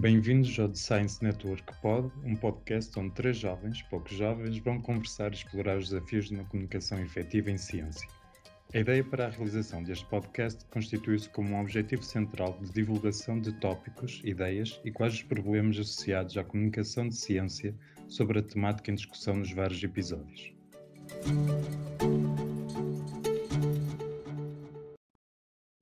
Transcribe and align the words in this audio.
Bem-vindos 0.00 0.58
ao 0.58 0.66
The 0.66 0.76
Science 0.76 1.22
Network 1.22 1.78
Pod, 1.82 2.10
um 2.24 2.34
podcast 2.34 2.98
onde 2.98 3.10
três 3.10 3.36
jovens, 3.36 3.82
poucos 3.82 4.16
jovens, 4.16 4.56
vão 4.56 4.80
conversar 4.80 5.30
e 5.30 5.34
explorar 5.34 5.76
os 5.76 5.90
desafios 5.90 6.28
de 6.28 6.36
uma 6.36 6.44
comunicação 6.44 6.98
efetiva 7.02 7.50
em 7.50 7.58
ciência. 7.58 8.08
A 8.72 8.78
ideia 8.78 9.04
para 9.04 9.26
a 9.26 9.28
realização 9.28 9.82
deste 9.82 10.06
podcast 10.06 10.64
constitui-se 10.70 11.28
como 11.28 11.50
um 11.50 11.60
objetivo 11.60 12.02
central 12.02 12.58
de 12.62 12.72
divulgação 12.72 13.38
de 13.38 13.52
tópicos, 13.60 14.22
ideias 14.24 14.80
e 14.86 14.90
quais 14.90 15.12
os 15.12 15.22
problemas 15.22 15.78
associados 15.78 16.38
à 16.38 16.44
comunicação 16.44 17.06
de 17.06 17.14
ciência 17.14 17.74
sobre 18.08 18.38
a 18.38 18.42
temática 18.42 18.90
em 18.90 18.94
discussão 18.94 19.36
nos 19.36 19.52
vários 19.52 19.82
episódios. 19.82 20.54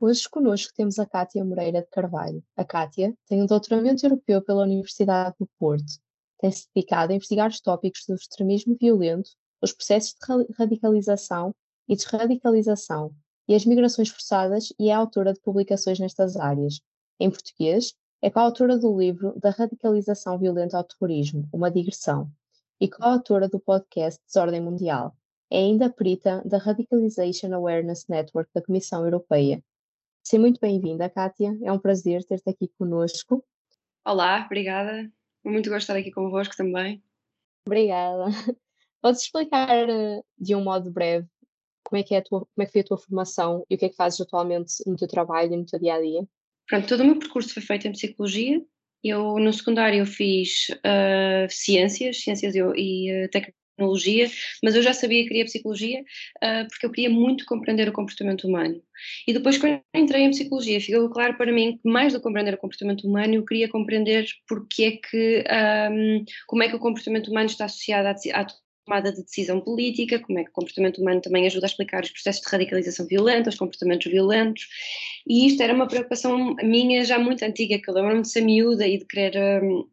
Hoje 0.01 0.29
conosco 0.30 0.73
temos 0.77 0.97
a 1.01 1.07
Cátia 1.07 1.45
Moreira 1.45 1.83
de 1.83 1.88
Carvalho. 1.88 2.41
A 2.57 2.65
Cátia 2.65 3.12
tem 3.27 3.43
um 3.43 3.47
doutoramento 3.47 4.07
europeu 4.07 4.41
pela 4.41 4.62
Universidade 4.62 5.34
do 5.41 5.48
Porto. 5.59 5.93
Tem-se 6.38 6.69
dedicado 6.73 7.12
a 7.12 7.16
investigar 7.16 7.51
os 7.51 7.61
tópicos 7.61 8.05
do 8.07 8.15
extremismo 8.15 8.77
violento, 8.80 9.29
os 9.61 9.73
processos 9.73 10.15
de 10.15 10.55
radicalização 10.57 11.52
e 11.88 11.97
desradicalização 11.97 13.12
e 13.48 13.57
as 13.57 13.66
migrações 13.66 14.09
forçadas 14.09 14.73
e 14.79 14.88
é 14.88 14.93
autora 14.95 15.33
de 15.33 15.41
publicações 15.41 15.99
nestas 15.99 16.37
áreas. 16.37 16.80
Em 17.19 17.29
português, 17.29 17.93
é 18.23 18.30
coautora 18.30 18.79
do 18.79 18.96
livro 18.96 19.35
Da 19.41 19.51
Radicalização 19.51 20.38
Violenta 20.38 20.79
ao 20.79 20.85
Terrorismo, 20.85 21.49
Uma 21.52 21.73
Digressão, 21.73 22.30
e 22.80 22.88
coautora 22.88 23.49
do 23.49 23.59
podcast 23.59 24.23
Desordem 24.24 24.60
Mundial. 24.60 25.16
É 25.51 25.59
ainda 25.59 25.91
perita 25.91 26.41
da 26.45 26.59
Radicalization 26.59 27.52
Awareness 27.52 28.07
Network 28.07 28.49
da 28.55 28.62
Comissão 28.62 29.04
Europeia 29.04 29.60
Seja 30.23 30.41
muito 30.41 30.61
bem-vinda, 30.61 31.09
Kátia. 31.09 31.59
É 31.63 31.73
um 31.73 31.79
prazer 31.79 32.24
ter-te 32.24 32.51
aqui 32.51 32.69
conosco. 32.79 33.45
Olá, 34.07 34.45
obrigada. 34.45 35.10
Muito 35.45 35.71
gosto 35.71 35.79
de 35.79 35.85
estar 35.85 35.97
aqui 35.97 36.10
convosco 36.10 36.57
também. 36.57 37.02
Obrigada. 37.66 38.27
Podes 39.01 39.23
explicar 39.23 39.88
eh, 39.88 40.23
de 40.37 40.55
um 40.55 40.63
modo 40.63 40.91
breve 40.91 41.27
como 41.88 42.01
é 42.01 42.02
que, 42.02 42.15
é 42.15 42.21
tua, 42.21 42.41
como 42.41 42.63
é 42.63 42.66
que 42.66 42.73
foi 42.73 42.83
a 42.83 42.85
tua 42.85 42.99
formação 42.99 43.65
e 43.69 43.75
o 43.75 43.79
que 43.79 43.87
é 43.87 43.88
que 43.88 43.97
fazes 43.97 44.21
atualmente 44.21 44.75
no 44.87 44.97
teu 44.97 45.09
trabalho 45.09 45.55
e 45.55 45.57
no 45.57 45.65
teu 45.65 45.79
dia 45.79 45.95
a 45.95 46.01
dia? 46.01 46.29
Pronto, 46.69 46.87
todo 46.87 47.01
o 47.01 47.05
meu 47.05 47.19
percurso 47.19 47.55
foi 47.55 47.63
feito 47.63 47.88
em 47.88 47.93
psicologia. 47.93 48.63
Eu 49.03 49.38
no 49.38 49.53
secundário 49.53 50.05
fiz 50.05 50.69
uh, 50.71 51.49
ciências, 51.49 52.21
ciências 52.21 52.55
e, 52.55 52.59
e 52.59 53.25
uh, 53.25 53.30
tecnologia, 53.30 53.57
mas 54.62 54.74
eu 54.74 54.82
já 54.82 54.93
sabia 54.93 55.23
que 55.23 55.29
queria 55.29 55.45
psicologia 55.45 56.01
uh, 56.01 56.68
porque 56.68 56.87
eu 56.87 56.90
queria 56.90 57.10
muito 57.10 57.45
compreender 57.45 57.88
o 57.88 57.93
comportamento 57.93 58.46
humano. 58.46 58.82
E 59.26 59.32
depois, 59.32 59.59
quando 59.59 59.80
entrei 59.95 60.23
em 60.23 60.30
psicologia, 60.30 60.80
ficou 60.80 61.09
claro 61.10 61.37
para 61.37 61.52
mim 61.52 61.79
que 61.82 61.88
mais 61.88 62.12
do 62.12 62.18
que 62.18 62.24
compreender 62.24 62.54
o 62.54 62.59
comportamento 62.59 63.07
humano, 63.07 63.35
eu 63.35 63.45
queria 63.45 63.68
compreender 63.68 64.26
porque 64.48 64.84
é 64.84 64.91
que, 64.93 65.44
um, 65.93 66.25
como 66.47 66.62
é 66.62 66.69
que 66.69 66.76
o 66.76 66.81
comportamento 66.81 67.31
humano 67.31 67.47
está 67.47 67.66
associado 67.66 68.09
à, 68.09 68.41
à 68.41 68.47
tomada 68.88 69.12
de 69.12 69.22
decisão 69.22 69.60
política, 69.60 70.19
como 70.19 70.38
é 70.38 70.44
que 70.44 70.50
o 70.50 70.53
comportamento 70.53 71.00
humano 71.00 71.20
também 71.20 71.47
ajuda 71.47 71.66
a 71.66 71.69
explicar 71.69 72.03
os 72.03 72.10
processos 72.10 72.42
de 72.42 72.50
radicalização 72.50 73.06
violenta, 73.06 73.50
os 73.50 73.56
comportamentos 73.56 74.10
violentos, 74.10 74.66
e 75.28 75.47
isto 75.47 75.62
era 75.62 75.75
uma 75.75 75.87
preocupação 75.87 76.56
minha 76.62 77.04
já 77.04 77.19
muito 77.19 77.44
antiga, 77.44 77.78
que 77.78 77.88
eu 77.88 77.94
lembro-me 77.94 78.22
de 78.22 78.31
ser 78.31 78.41
miúda 78.41 78.87
e 78.87 78.98
de 78.98 79.04
querer 79.04 79.62
um, 79.62 79.87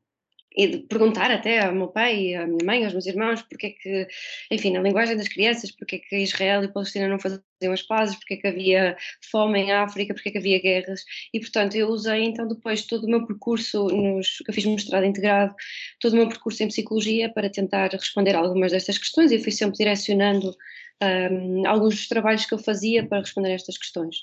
e 0.55 0.67
de 0.67 0.77
perguntar 0.79 1.31
até 1.31 1.65
ao 1.65 1.73
meu 1.73 1.87
pai, 1.89 2.33
à 2.33 2.47
minha 2.47 2.65
mãe, 2.65 2.83
aos 2.83 2.93
meus 2.93 3.05
irmãos, 3.05 3.41
porque 3.41 3.67
é 3.67 3.69
que, 3.71 4.07
enfim, 4.49 4.71
na 4.71 4.81
linguagem 4.81 5.17
das 5.17 5.27
crianças, 5.27 5.71
porque 5.71 5.97
é 5.97 5.99
que 5.99 6.17
Israel 6.17 6.63
e 6.63 6.71
Palestina 6.71 7.07
não 7.07 7.19
faziam 7.19 7.41
as 7.73 7.81
pazes, 7.81 8.15
porque 8.15 8.35
é 8.35 8.37
que 8.37 8.47
havia 8.47 8.97
fome 9.29 9.59
em 9.59 9.71
África, 9.71 10.13
porque 10.13 10.29
é 10.29 10.31
que 10.31 10.37
havia 10.37 10.61
guerras, 10.61 11.03
e 11.33 11.39
portanto 11.39 11.75
eu 11.75 11.89
usei 11.89 12.23
então 12.23 12.47
depois 12.47 12.85
todo 12.85 13.05
o 13.05 13.09
meu 13.09 13.25
percurso, 13.25 13.87
nos, 13.87 14.37
que 14.37 14.49
eu 14.49 14.53
fiz 14.53 14.65
mestrado 14.65 15.05
integrado, 15.05 15.53
todo 15.99 16.13
o 16.13 16.17
meu 16.17 16.29
percurso 16.29 16.63
em 16.63 16.67
psicologia 16.67 17.29
para 17.29 17.49
tentar 17.49 17.91
responder 17.91 18.35
algumas 18.35 18.71
destas 18.71 18.97
questões 18.97 19.31
e 19.31 19.39
fui 19.39 19.51
sempre 19.51 19.77
direcionando 19.77 20.55
um, 21.03 21.67
alguns 21.67 21.95
dos 21.95 22.07
trabalhos 22.07 22.45
que 22.45 22.53
eu 22.53 22.59
fazia 22.59 23.05
para 23.05 23.19
responder 23.19 23.51
a 23.51 23.55
estas 23.55 23.77
questões. 23.77 24.17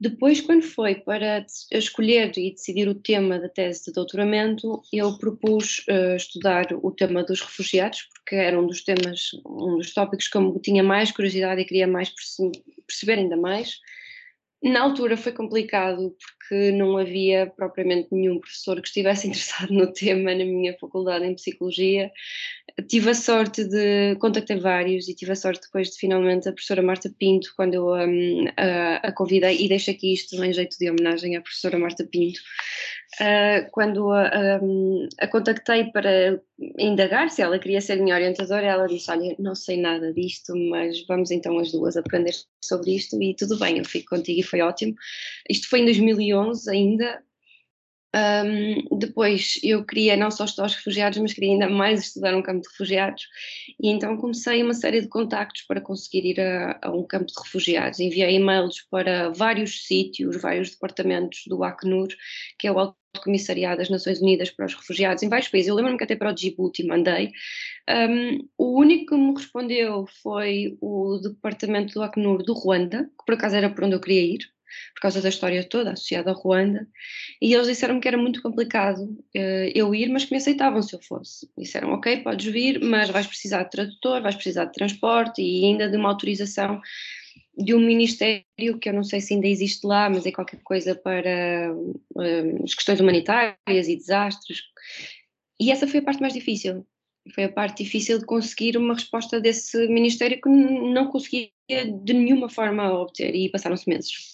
Depois, 0.00 0.40
quando 0.40 0.62
foi 0.62 0.96
para 0.96 1.46
escolher 1.70 2.32
e 2.36 2.50
decidir 2.50 2.88
o 2.88 2.94
tema 2.94 3.38
da 3.38 3.48
tese 3.48 3.86
de 3.86 3.92
doutoramento, 3.92 4.82
eu 4.92 5.16
propus 5.18 5.84
uh, 5.88 6.16
estudar 6.16 6.66
o 6.82 6.90
tema 6.90 7.22
dos 7.22 7.40
refugiados, 7.40 8.08
porque 8.12 8.34
era 8.34 8.60
um 8.60 8.66
dos 8.66 8.82
temas, 8.82 9.30
um 9.46 9.78
dos 9.78 9.94
tópicos 9.94 10.28
que 10.28 10.36
eu 10.36 10.60
tinha 10.60 10.82
mais 10.82 11.12
curiosidade 11.12 11.60
e 11.60 11.64
queria 11.64 11.86
mais 11.86 12.12
perceber 12.86 13.20
ainda 13.20 13.36
mais. 13.36 13.78
Na 14.64 14.80
altura 14.80 15.14
foi 15.14 15.30
complicado 15.30 16.16
porque 16.18 16.72
não 16.72 16.96
havia 16.96 17.52
propriamente 17.54 18.08
nenhum 18.10 18.40
professor 18.40 18.80
que 18.80 18.88
estivesse 18.88 19.26
interessado 19.28 19.70
no 19.70 19.92
tema 19.92 20.34
na 20.34 20.44
minha 20.44 20.74
faculdade 20.78 21.26
em 21.26 21.34
psicologia. 21.34 22.10
Tive 22.88 23.10
a 23.10 23.14
sorte 23.14 23.62
de 23.62 24.16
contactar 24.16 24.58
vários 24.58 25.06
e 25.06 25.14
tive 25.14 25.32
a 25.32 25.36
sorte 25.36 25.66
depois 25.66 25.90
de 25.90 25.98
finalmente 25.98 26.48
a 26.48 26.52
professora 26.52 26.80
Marta 26.80 27.12
Pinto, 27.18 27.52
quando 27.54 27.74
eu 27.74 27.88
um, 27.88 28.46
a, 28.56 28.96
a, 29.08 29.12
convidei, 29.12 29.62
e 29.62 29.68
deixo 29.68 29.90
aqui 29.90 30.14
isto 30.14 30.42
em 30.42 30.52
jeito 30.52 30.78
de 30.78 30.90
homenagem 30.90 31.36
à 31.36 31.42
professora 31.42 31.78
Marta 31.78 32.08
Pinto, 32.10 32.40
uh, 33.20 33.70
quando 33.70 34.12
a, 34.12 34.60
a, 35.20 35.28
contactei 35.28 35.84
para 35.86 36.40
indagar 36.78 37.30
se 37.30 37.42
ela 37.42 37.58
queria 37.58 37.80
ser 37.80 37.96
minha 38.00 38.14
orientadora, 38.14 38.66
ela 38.66 38.86
disse: 38.86 39.10
Olha, 39.10 39.34
não 39.38 39.54
sei 39.54 39.80
nada 39.80 40.12
disto, 40.12 40.54
mas 40.70 41.04
vamos 41.06 41.30
então 41.30 41.58
as 41.58 41.72
duas 41.72 41.96
aprender 41.96 42.32
sobre 42.62 42.94
isto 42.94 43.20
e 43.22 43.34
tudo 43.34 43.58
bem, 43.58 43.78
eu 43.78 43.84
fico 43.84 44.16
contigo 44.16 44.40
e 44.40 44.42
foi 44.42 44.60
ótimo. 44.60 44.94
Isto 45.48 45.68
foi 45.68 45.80
em 45.80 45.84
2011 45.84 46.70
ainda, 46.70 47.22
um, 48.14 48.96
depois 48.96 49.58
eu 49.62 49.84
queria 49.84 50.16
não 50.16 50.30
só 50.30 50.44
estudar 50.44 50.66
os 50.66 50.76
refugiados, 50.76 51.18
mas 51.18 51.32
queria 51.32 51.52
ainda 51.52 51.68
mais 51.68 52.00
estudar 52.00 52.36
um 52.36 52.42
campo 52.42 52.60
de 52.60 52.68
refugiados, 52.68 53.26
e 53.80 53.90
então 53.90 54.16
comecei 54.16 54.62
uma 54.62 54.74
série 54.74 55.00
de 55.00 55.08
contactos 55.08 55.62
para 55.62 55.80
conseguir 55.80 56.24
ir 56.24 56.40
a, 56.40 56.78
a 56.82 56.90
um 56.92 57.04
campo 57.04 57.26
de 57.26 57.34
refugiados. 57.42 57.98
Enviei 57.98 58.36
e-mails 58.36 58.82
para 58.88 59.30
vários 59.30 59.86
sítios, 59.86 60.40
vários 60.40 60.70
departamentos 60.70 61.42
do 61.48 61.64
Acnur, 61.64 62.08
que 62.58 62.68
é 62.68 62.72
o 62.72 62.78
Alto 62.78 62.96
Comissariado 63.22 63.78
das 63.78 63.90
Nações 63.90 64.20
Unidas 64.20 64.50
para 64.50 64.66
os 64.66 64.74
Refugiados, 64.74 65.22
em 65.22 65.28
vários 65.28 65.48
países. 65.48 65.68
Eu 65.68 65.74
lembro-me 65.74 65.98
que 65.98 66.04
até 66.04 66.16
para 66.16 66.30
o 66.30 66.34
Djibouti 66.34 66.84
mandei. 66.84 67.30
Um, 67.88 68.48
o 68.58 68.78
único 68.78 69.14
que 69.14 69.16
me 69.16 69.34
respondeu 69.34 70.06
foi 70.22 70.76
o 70.80 71.18
departamento 71.18 71.94
do 71.94 72.02
Acnur 72.02 72.42
do 72.42 72.54
Ruanda, 72.54 73.04
que 73.04 73.24
por 73.24 73.34
acaso 73.34 73.56
era 73.56 73.70
para 73.70 73.86
onde 73.86 73.96
eu 73.96 74.00
queria 74.00 74.22
ir 74.22 74.54
por 74.94 75.00
causa 75.00 75.20
da 75.20 75.28
história 75.28 75.62
toda 75.64 75.92
associada 75.92 76.30
a 76.30 76.34
Ruanda, 76.34 76.86
e 77.40 77.54
eles 77.54 77.66
disseram-me 77.66 78.00
que 78.00 78.08
era 78.08 78.16
muito 78.16 78.42
complicado 78.42 79.02
uh, 79.02 79.70
eu 79.74 79.94
ir, 79.94 80.08
mas 80.08 80.24
que 80.24 80.32
me 80.32 80.38
aceitavam 80.38 80.82
se 80.82 80.94
eu 80.94 81.02
fosse. 81.02 81.48
Disseram, 81.56 81.92
ok, 81.92 82.18
podes 82.18 82.46
vir, 82.46 82.80
mas 82.82 83.10
vais 83.10 83.26
precisar 83.26 83.64
de 83.64 83.70
tradutor, 83.70 84.22
vais 84.22 84.34
precisar 84.34 84.66
de 84.66 84.72
transporte 84.72 85.42
e 85.42 85.64
ainda 85.64 85.88
de 85.88 85.96
uma 85.96 86.08
autorização 86.08 86.80
de 87.56 87.74
um 87.74 87.80
ministério 87.80 88.78
que 88.80 88.88
eu 88.88 88.92
não 88.92 89.04
sei 89.04 89.20
se 89.20 89.34
ainda 89.34 89.46
existe 89.46 89.86
lá, 89.86 90.10
mas 90.10 90.26
é 90.26 90.32
qualquer 90.32 90.60
coisa 90.62 90.94
para 90.94 91.72
uh, 91.72 92.64
as 92.64 92.74
questões 92.74 93.00
humanitárias 93.00 93.88
e 93.88 93.96
desastres. 93.96 94.62
E 95.60 95.70
essa 95.70 95.86
foi 95.86 96.00
a 96.00 96.02
parte 96.02 96.20
mais 96.20 96.34
difícil. 96.34 96.86
Foi 97.34 97.44
a 97.44 97.52
parte 97.52 97.82
difícil 97.84 98.18
de 98.18 98.26
conseguir 98.26 98.76
uma 98.76 98.94
resposta 98.94 99.40
desse 99.40 99.86
ministério 99.88 100.40
que 100.40 100.48
não 100.48 101.06
conseguia 101.06 101.50
de 101.68 102.12
nenhuma 102.12 102.48
forma 102.48 102.92
obter 102.92 103.34
e 103.34 103.48
passaram-se 103.48 103.88
meses. 103.88 104.33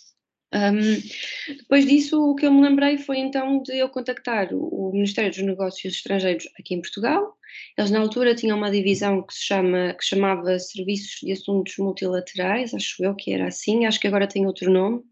Um, 0.53 1.55
depois 1.57 1.87
disso, 1.87 2.21
o 2.21 2.35
que 2.35 2.45
eu 2.45 2.53
me 2.53 2.61
lembrei 2.63 2.99
foi 2.99 3.19
então 3.19 3.63
de 3.63 3.79
eu 3.79 3.89
contactar 3.89 4.49
o, 4.53 4.91
Ministério 4.93 5.31
dos 5.31 5.43
Negócios 5.43 5.95
Estrangeiros 5.95 6.49
aqui 6.59 6.75
em 6.75 6.81
Portugal. 6.81 7.37
Eles 7.79 7.91
na 7.91 8.01
altura 8.01 8.35
tinham 8.35 8.59
uma 8.59 8.71
divisão 8.71 9.23
que 9.23 9.35
se 9.35 9.45
chama, 9.45 9.95
que 9.95 10.05
chamava 10.05 10.59
Serviços 10.59 11.21
de 11.23 11.33
Assuntos 11.33 11.77
Multilaterais, 11.79 12.75
acho 12.75 13.03
eu 13.05 13.15
que 13.15 13.33
era 13.33 13.47
assim, 13.47 13.87
acho 13.87 14.01
que 14.01 14.09
agora 14.09 14.27
tem 14.27 14.47
outro 14.47 14.71
nome. 14.71 15.03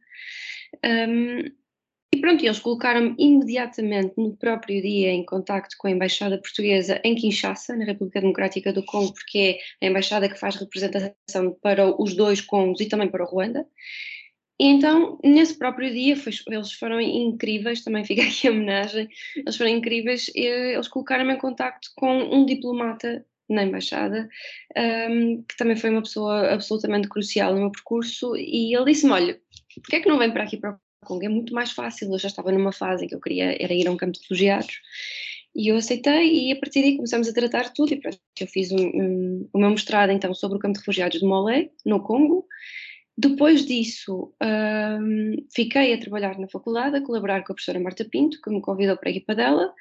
Um, 0.85 1.45
e 2.13 2.21
pronto, 2.21 2.45
eles 2.45 2.59
colocaram-me 2.59 3.15
imediatamente 3.19 4.15
no 4.17 4.37
próprio 4.37 4.81
dia 4.83 5.11
em 5.11 5.25
contacto 5.25 5.77
com 5.79 5.87
a 5.87 5.91
Embaixada 5.91 6.39
Portuguesa 6.39 7.01
em 7.05 7.15
Kinshasa, 7.15 7.77
na 7.77 7.85
República 7.85 8.21
Democrática 8.21 8.73
do 8.73 8.85
Congo, 8.85 9.13
porque 9.13 9.59
é 9.81 9.87
a 9.87 9.91
embaixada 9.91 10.29
que 10.29 10.39
faz 10.39 10.57
representação 10.57 11.57
para 11.63 11.87
os 12.01 12.17
dois 12.17 12.41
Congos 12.41 12.81
e 12.81 12.87
também 12.87 13.09
para 13.09 13.25
o 13.25 13.27
Ruanda. 13.27 13.67
E 14.61 14.67
então, 14.67 15.19
nesse 15.23 15.57
próprio 15.57 15.93
dia, 15.93 16.17
foi, 16.17 16.33
eles 16.49 16.73
foram 16.73 17.01
incríveis, 17.01 17.83
também 17.83 18.05
fica 18.05 18.23
aqui 18.23 18.49
a 18.49 18.51
homenagem, 18.51 19.09
eles 19.37 19.57
foram 19.57 19.71
incríveis, 19.71 20.31
eles 20.35 20.89
colocaram-me 20.89 21.35
em 21.35 21.39
contacto 21.39 21.91
com 21.97 22.19
um 22.19 22.45
diplomata 22.45 23.25
na 23.49 23.63
embaixada, 23.63 24.29
um, 25.11 25.43
que 25.43 25.57
também 25.57 25.77
foi 25.77 25.91
uma 25.91 26.03
pessoa 26.03 26.53
absolutamente 26.53 27.09
crucial 27.09 27.55
no 27.55 27.61
meu 27.61 27.71
percurso, 27.71 28.37
e 28.37 28.77
ele 28.77 28.93
disse-me, 28.93 29.13
olha, 29.13 29.41
porquê 29.75 29.97
é 29.97 30.01
que 30.01 30.09
não 30.09 30.19
vem 30.19 30.31
para 30.31 30.43
aqui 30.43 30.57
para 30.57 30.73
o 30.73 31.07
Congo? 31.07 31.25
É 31.25 31.29
muito 31.29 31.55
mais 31.55 31.71
fácil, 31.71 32.13
eu 32.13 32.19
já 32.19 32.29
estava 32.29 32.53
numa 32.53 32.73
fase 32.73 33.05
em 33.05 33.09
que 33.09 33.15
eu 33.15 33.21
queria 33.21 33.57
era 33.63 33.73
ir 33.73 33.87
a 33.87 33.91
um 33.91 33.97
campo 33.97 34.13
de 34.13 34.21
refugiados, 34.21 34.81
e 35.55 35.69
eu 35.69 35.77
aceitei 35.77 36.49
e 36.49 36.53
a 36.53 36.57
partir 36.57 36.83
daí 36.83 36.97
começamos 36.97 37.29
a 37.29 37.33
tratar 37.33 37.73
tudo, 37.73 37.95
e 37.95 38.01
pronto, 38.01 38.19
eu 38.39 38.47
fiz 38.49 38.71
um, 38.71 38.77
um, 38.77 39.49
o 39.53 39.59
meu 39.59 39.71
mestrado 39.71 40.11
então 40.11 40.35
sobre 40.35 40.59
o 40.59 40.61
campo 40.61 40.75
de 40.75 40.81
refugiados 40.81 41.21
de 41.21 41.25
Molé, 41.25 41.71
no 41.87 42.03
Congo, 42.03 42.47
Depois 43.21 43.67
disso, 43.67 44.33
um, 44.41 45.33
fiquei 45.53 45.93
a 45.93 45.99
trabalhar 45.99 46.39
na 46.39 46.47
faculdade, 46.47 46.97
a 46.97 47.03
colaborar 47.03 47.43
com 47.43 47.53
a 47.53 47.55
professora 47.57 47.81
Marta 47.81 48.05
Pinto, 48.05 48.41
que 48.41 48.49
me 48.49 48.61
convidou 48.61 48.97
para 48.97 49.09
a 49.09 49.11
equipa 49.11 49.35
dela. 49.35 49.75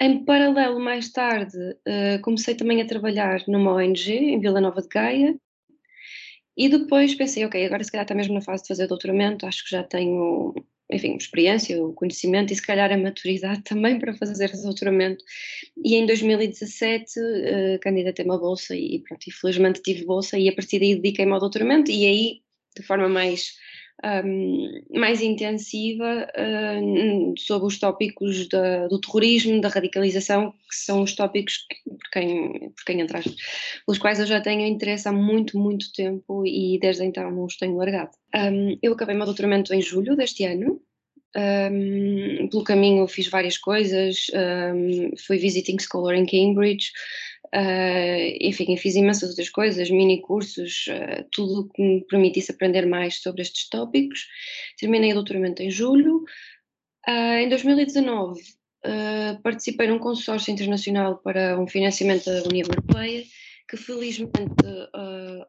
Em 0.00 0.24
paralelo, 0.24 0.78
mais 0.78 1.10
tarde, 1.10 1.58
uh, 1.58 2.22
comecei 2.22 2.54
também 2.54 2.80
a 2.80 2.86
trabalhar 2.86 3.42
numa 3.48 3.74
ONG 3.74 4.12
em 4.12 4.38
Vila 4.38 4.60
Nova 4.60 4.80
de 4.80 4.86
Gaia. 4.86 5.36
E 6.56 6.68
depois 6.68 7.16
pensei, 7.16 7.44
ok, 7.44 7.66
agora 7.66 7.82
se 7.82 7.90
calhar 7.90 8.04
está 8.04 8.14
mesmo 8.14 8.34
na 8.34 8.40
fase 8.40 8.62
de 8.62 8.68
fazer 8.68 8.86
doutoramento, 8.86 9.46
acho 9.46 9.64
que 9.64 9.70
já 9.70 9.82
tenho 9.82 10.54
enfim, 10.92 11.16
experiência, 11.16 11.82
o 11.82 11.92
conhecimento 11.92 12.52
e 12.52 12.56
se 12.56 12.62
calhar 12.62 12.92
a 12.92 12.96
maturidade 12.96 13.62
também 13.64 13.98
para 13.98 14.14
fazer 14.14 14.52
doutoramento. 14.62 15.24
E 15.84 15.96
em 15.96 16.06
2017 16.06 17.18
uh, 17.18 17.22
eh, 17.22 17.78
candidatei 17.78 18.24
uma 18.24 18.38
bolsa 18.38 18.76
e 18.76 19.00
pronto, 19.00 19.24
infelizmente 19.28 19.82
tive 19.82 20.04
bolsa 20.04 20.38
e 20.38 20.48
a 20.48 20.54
partir 20.54 20.78
daí 20.78 20.94
dediquei-me 20.94 21.32
ao 21.32 21.40
doutoramento 21.40 21.90
e 21.90 22.06
aí 22.06 22.43
de 22.76 22.82
forma 22.82 23.08
mais 23.08 23.52
um, 24.02 24.82
mais 24.98 25.20
intensiva 25.20 26.26
uh, 26.36 27.34
sobre 27.38 27.66
os 27.66 27.78
tópicos 27.78 28.48
da, 28.48 28.88
do 28.88 29.00
terrorismo, 29.00 29.60
da 29.60 29.68
radicalização, 29.68 30.52
que 30.52 30.76
são 30.76 31.02
os 31.02 31.14
tópicos 31.14 31.66
que, 31.68 31.90
por, 31.90 32.10
quem, 32.10 32.70
por 32.70 32.84
quem 32.84 33.00
entrar, 33.00 33.22
pelos 33.86 33.98
quais 33.98 34.18
eu 34.18 34.26
já 34.26 34.40
tenho 34.40 34.66
interesse 34.66 35.08
há 35.08 35.12
muito, 35.12 35.58
muito 35.58 35.92
tempo 35.92 36.44
e 36.46 36.78
desde 36.80 37.04
então 37.04 37.30
não 37.30 37.44
os 37.44 37.56
tenho 37.56 37.76
largado. 37.76 38.10
Um, 38.34 38.76
eu 38.82 38.92
acabei 38.92 39.14
meu 39.14 39.26
doutoramento 39.26 39.72
em 39.72 39.80
julho 39.80 40.16
deste 40.16 40.44
ano. 40.44 40.80
Um, 41.36 42.48
pelo 42.48 42.62
caminho 42.62 43.08
fiz 43.08 43.26
várias 43.26 43.58
coisas, 43.58 44.26
fui 45.26 45.36
visiting 45.36 45.78
scholar 45.80 46.14
em 46.14 46.26
Cambridge, 46.26 46.92
Uh, 47.54 48.36
enfim, 48.40 48.76
fiz 48.76 48.96
imensas 48.96 49.30
outras 49.30 49.48
coisas, 49.48 49.88
mini 49.88 50.20
cursos, 50.20 50.86
uh, 50.88 51.24
tudo 51.30 51.68
que 51.72 51.80
me 51.80 52.04
permitisse 52.04 52.50
aprender 52.50 52.84
mais 52.84 53.22
sobre 53.22 53.42
estes 53.42 53.68
tópicos. 53.68 54.26
Terminei 54.76 55.12
o 55.12 55.14
doutoramento 55.14 55.62
em 55.62 55.70
julho. 55.70 56.24
Uh, 57.06 57.38
em 57.38 57.48
2019, 57.48 58.42
participei 59.42 59.86
num 59.86 59.98
consórcio 59.98 60.52
internacional 60.52 61.18
para 61.18 61.58
um 61.58 61.66
financiamento 61.66 62.24
da 62.24 62.42
União 62.42 62.66
Europeia, 62.68 63.24
que 63.68 63.76
felizmente 63.76 64.52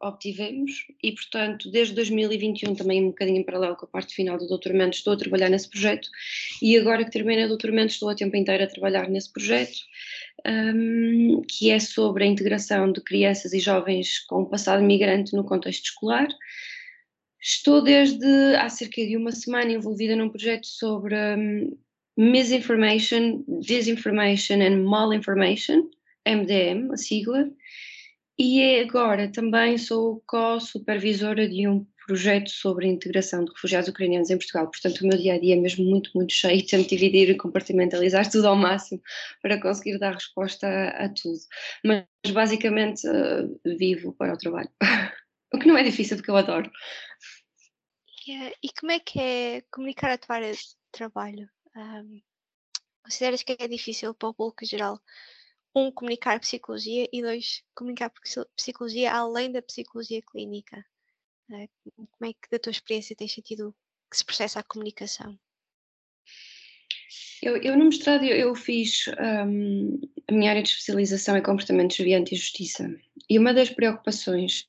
obtivemos, 0.01 0.87
e 1.03 1.11
portanto, 1.11 1.69
desde 1.69 1.93
2021, 1.95 2.73
também 2.75 3.03
um 3.03 3.07
bocadinho 3.07 3.39
em 3.39 3.43
paralelo 3.43 3.75
com 3.75 3.85
a 3.85 3.89
parte 3.89 4.15
final 4.15 4.37
do 4.37 4.47
doutoramento, 4.47 4.95
estou 4.97 5.13
a 5.13 5.17
trabalhar 5.17 5.49
nesse 5.49 5.69
projeto, 5.69 6.09
e 6.61 6.77
agora 6.77 7.03
que 7.03 7.11
terminei 7.11 7.45
o 7.45 7.49
doutoramento, 7.49 7.91
estou 7.91 8.09
a 8.09 8.15
tempo 8.15 8.35
inteiro 8.37 8.63
a 8.63 8.67
trabalhar 8.67 9.09
nesse 9.09 9.31
projeto 9.31 9.77
um, 10.47 11.41
que 11.47 11.71
é 11.71 11.79
sobre 11.79 12.23
a 12.23 12.27
integração 12.27 12.91
de 12.91 13.01
crianças 13.01 13.51
e 13.53 13.59
jovens 13.59 14.19
com 14.19 14.43
um 14.43 14.45
passado 14.45 14.83
migrante 14.83 15.35
no 15.35 15.43
contexto 15.43 15.85
escolar. 15.85 16.27
Estou 17.41 17.81
desde 17.81 18.55
há 18.55 18.69
cerca 18.69 19.05
de 19.05 19.17
uma 19.17 19.31
semana 19.31 19.71
envolvida 19.71 20.15
num 20.15 20.29
projeto 20.29 20.65
sobre 20.65 21.15
um, 21.15 21.77
misinformation, 22.17 23.43
disinformation 23.59 24.61
and 24.61 24.83
malinformation, 24.83 25.89
MDM, 26.27 26.91
a 26.91 26.97
sigla, 26.97 27.49
e 28.37 28.81
agora 28.81 29.31
também 29.31 29.77
sou 29.77 30.21
co-supervisora 30.27 31.47
de 31.47 31.67
um 31.67 31.85
projeto 32.05 32.49
sobre 32.49 32.85
a 32.85 32.89
integração 32.89 33.43
de 33.43 33.51
refugiados 33.51 33.89
ucranianos 33.89 34.29
em 34.29 34.37
Portugal. 34.37 34.69
Portanto, 34.69 35.01
o 35.01 35.07
meu 35.07 35.17
dia 35.17 35.33
a 35.33 35.39
dia 35.39 35.55
é 35.55 35.59
mesmo 35.59 35.85
muito, 35.85 36.11
muito 36.13 36.33
cheio. 36.33 36.65
Tento 36.67 36.89
dividir 36.89 37.29
e 37.29 37.37
compartimentalizar 37.37 38.29
tudo 38.29 38.47
ao 38.47 38.55
máximo 38.55 39.01
para 39.41 39.59
conseguir 39.59 39.97
dar 39.97 40.13
resposta 40.13 40.67
a, 40.67 41.09
tudo. 41.09 41.39
Mas 41.83 42.31
basicamente 42.31 43.07
uh, 43.07 43.77
vivo 43.77 44.13
para 44.13 44.33
o 44.33 44.37
trabalho. 44.37 44.69
o 45.53 45.57
que 45.57 45.67
não 45.67 45.77
é 45.77 45.83
difícil, 45.83 46.17
porque 46.17 46.31
eu 46.31 46.37
adoro. 46.37 46.69
Yeah. 48.27 48.55
E 48.63 48.69
como 48.79 48.91
é 48.91 48.99
que 48.99 49.19
é 49.19 49.61
comunicar 49.71 50.11
a 50.11 50.17
tua 50.17 50.35
área 50.35 50.51
de 50.51 50.59
trabalho? 50.91 51.47
Um, 51.75 52.21
consideras 53.03 53.43
que 53.43 53.55
é 53.59 53.67
difícil 53.67 54.13
para 54.13 54.29
o 54.29 54.33
público 54.33 54.65
geral? 54.65 54.99
Um, 55.75 55.91
comunicar 55.91 56.39
psicologia 56.39 57.07
e 57.11 57.21
dois, 57.21 57.61
comunicar 57.75 58.11
psicologia 58.55 59.11
além 59.11 59.51
da 59.51 59.61
psicologia 59.61 60.21
clínica. 60.21 60.85
Né? 61.49 61.67
Como 61.95 62.31
é 62.31 62.33
que, 62.33 62.49
da 62.49 62.57
tua 62.57 62.71
experiência, 62.71 63.15
tens 63.15 63.33
sentido 63.33 63.75
que 64.09 64.17
se 64.17 64.25
processa 64.25 64.59
a 64.59 64.63
comunicação? 64.63 65.37
Eu, 67.43 67.57
eu 67.57 67.77
no 67.77 67.85
mestrado 67.85 68.23
eu, 68.23 68.35
eu 68.35 68.55
fiz 68.55 69.05
um, 69.47 69.99
a 70.27 70.33
minha 70.33 70.49
área 70.49 70.63
de 70.63 70.69
especialização 70.69 71.35
é 71.35 71.41
comportamento 71.41 71.89
desviante 71.89 72.33
e 72.33 72.37
justiça 72.37 72.89
e 73.29 73.37
uma 73.37 73.53
das 73.53 73.69
preocupações 73.69 74.67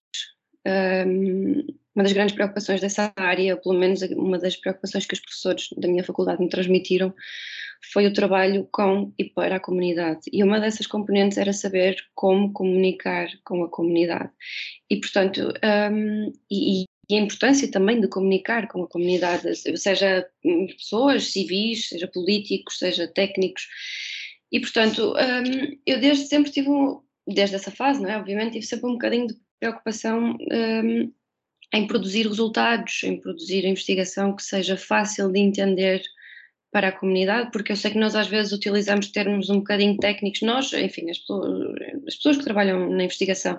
um, 0.66 1.64
uma 1.94 2.02
das 2.02 2.12
grandes 2.12 2.34
preocupações 2.34 2.80
dessa 2.80 3.10
área, 3.16 3.56
pelo 3.56 3.74
menos 3.74 4.02
uma 4.02 4.38
das 4.38 4.54
preocupações 4.54 5.06
que 5.06 5.14
os 5.14 5.20
professores 5.20 5.68
da 5.78 5.88
minha 5.88 6.04
faculdade 6.04 6.42
me 6.42 6.48
transmitiram, 6.50 7.14
foi 7.92 8.06
o 8.06 8.12
trabalho 8.12 8.68
com 8.72 9.12
e 9.18 9.24
para 9.24 9.56
a 9.56 9.60
comunidade. 9.60 10.20
E 10.32 10.42
uma 10.42 10.60
dessas 10.60 10.86
componentes 10.86 11.38
era 11.38 11.52
saber 11.52 11.96
como 12.14 12.52
comunicar 12.52 13.28
com 13.44 13.64
a 13.64 13.68
comunidade. 13.68 14.30
E, 14.90 14.96
portanto, 14.96 15.52
um, 15.92 16.32
e, 16.50 16.84
e 17.08 17.14
a 17.14 17.20
importância 17.20 17.70
também 17.70 18.00
de 18.00 18.08
comunicar 18.08 18.68
com 18.68 18.82
a 18.82 18.88
comunidade, 18.88 19.54
seja 19.76 20.26
pessoas 20.76 21.30
civis, 21.32 21.88
seja 21.88 22.08
políticos, 22.08 22.78
seja 22.78 23.06
técnicos. 23.06 23.66
E, 24.50 24.60
portanto, 24.60 25.14
um, 25.14 25.78
eu 25.86 26.00
desde 26.00 26.26
sempre 26.26 26.50
tive, 26.50 26.68
um, 26.68 27.00
desde 27.26 27.56
essa 27.56 27.70
fase, 27.70 28.02
não 28.02 28.10
é? 28.10 28.18
Obviamente, 28.18 28.54
tive 28.54 28.66
sempre 28.66 28.86
um 28.86 28.92
bocadinho 28.92 29.28
de 29.28 29.34
preocupação 29.60 30.36
um, 30.50 31.12
em 31.74 31.86
produzir 31.86 32.26
resultados, 32.26 33.02
em 33.04 33.20
produzir 33.20 33.64
investigação 33.64 34.34
que 34.34 34.42
seja 34.42 34.76
fácil 34.76 35.30
de 35.30 35.40
entender 35.40 36.02
para 36.70 36.88
a 36.88 36.92
comunidade, 36.92 37.50
porque 37.52 37.72
eu 37.72 37.76
sei 37.76 37.90
que 37.90 37.98
nós 37.98 38.14
às 38.14 38.26
vezes 38.26 38.52
utilizamos 38.52 39.08
termos 39.08 39.48
um 39.48 39.58
bocadinho 39.58 39.96
técnicos, 39.96 40.42
nós, 40.42 40.72
enfim, 40.72 41.08
as 41.10 41.18
pessoas, 41.18 41.74
as 42.06 42.16
pessoas 42.16 42.36
que 42.36 42.44
trabalham 42.44 42.90
na 42.90 43.04
investigação 43.04 43.58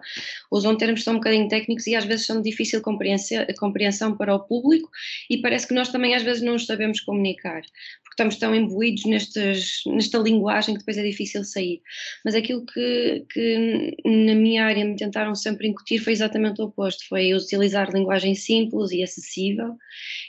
usam 0.52 0.76
termos 0.76 1.00
que 1.00 1.06
são 1.06 1.14
um 1.14 1.18
bocadinho 1.18 1.48
técnicos 1.48 1.88
e 1.88 1.96
às 1.96 2.06
vezes 2.06 2.26
são 2.26 2.42
de 2.42 2.50
difícil 2.50 2.82
compreensão, 2.82 4.16
para 4.16 4.36
o 4.36 4.40
público 4.42 4.90
e 5.30 5.38
parece 5.38 5.68
que 5.68 5.74
nós 5.74 5.90
também 5.90 6.16
às 6.16 6.24
vezes 6.24 6.44
não 6.44 6.56
os 6.56 6.66
sabemos 6.66 7.00
comunicar, 7.02 7.62
porque 7.62 8.14
estamos 8.14 8.36
tão 8.36 8.54
imbuídos 8.54 9.06
nestes, 9.06 9.82
nesta 9.88 10.18
linguagem 10.20 10.76
que 10.76 10.80
depois 10.80 10.98
é 10.98 11.04
difícil 11.04 11.44
sair. 11.44 11.82
Mas 12.24 12.36
aquilo 12.36 12.66
que, 12.66 13.26
que 13.32 13.98
na 14.06 14.36
minha 14.36 14.66
área 14.66 14.86
me 14.86 14.96
tentaram 14.96 15.34
sempre 15.34 15.68
incutir 15.68 16.00
foi 16.00 16.14
exatamente 16.14 16.62
o 16.62 16.66
oposto, 16.66 17.08
foi 17.08 17.34
utilizar 17.34 17.92
linguagem 17.92 18.36
simples 18.36 18.92
e 18.92 19.02
acessível 19.02 19.76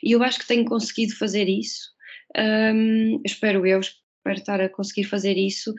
e 0.03 0.13
eu 0.13 0.23
acho 0.23 0.39
que 0.39 0.47
tenho 0.47 0.65
conseguido 0.65 1.15
fazer 1.15 1.49
isso 1.49 1.98
um, 2.39 3.21
espero 3.25 3.67
eu, 3.67 3.81
espero 3.81 4.39
estar 4.39 4.61
a 4.61 4.69
conseguir 4.69 5.05
fazer 5.05 5.37
isso. 5.37 5.75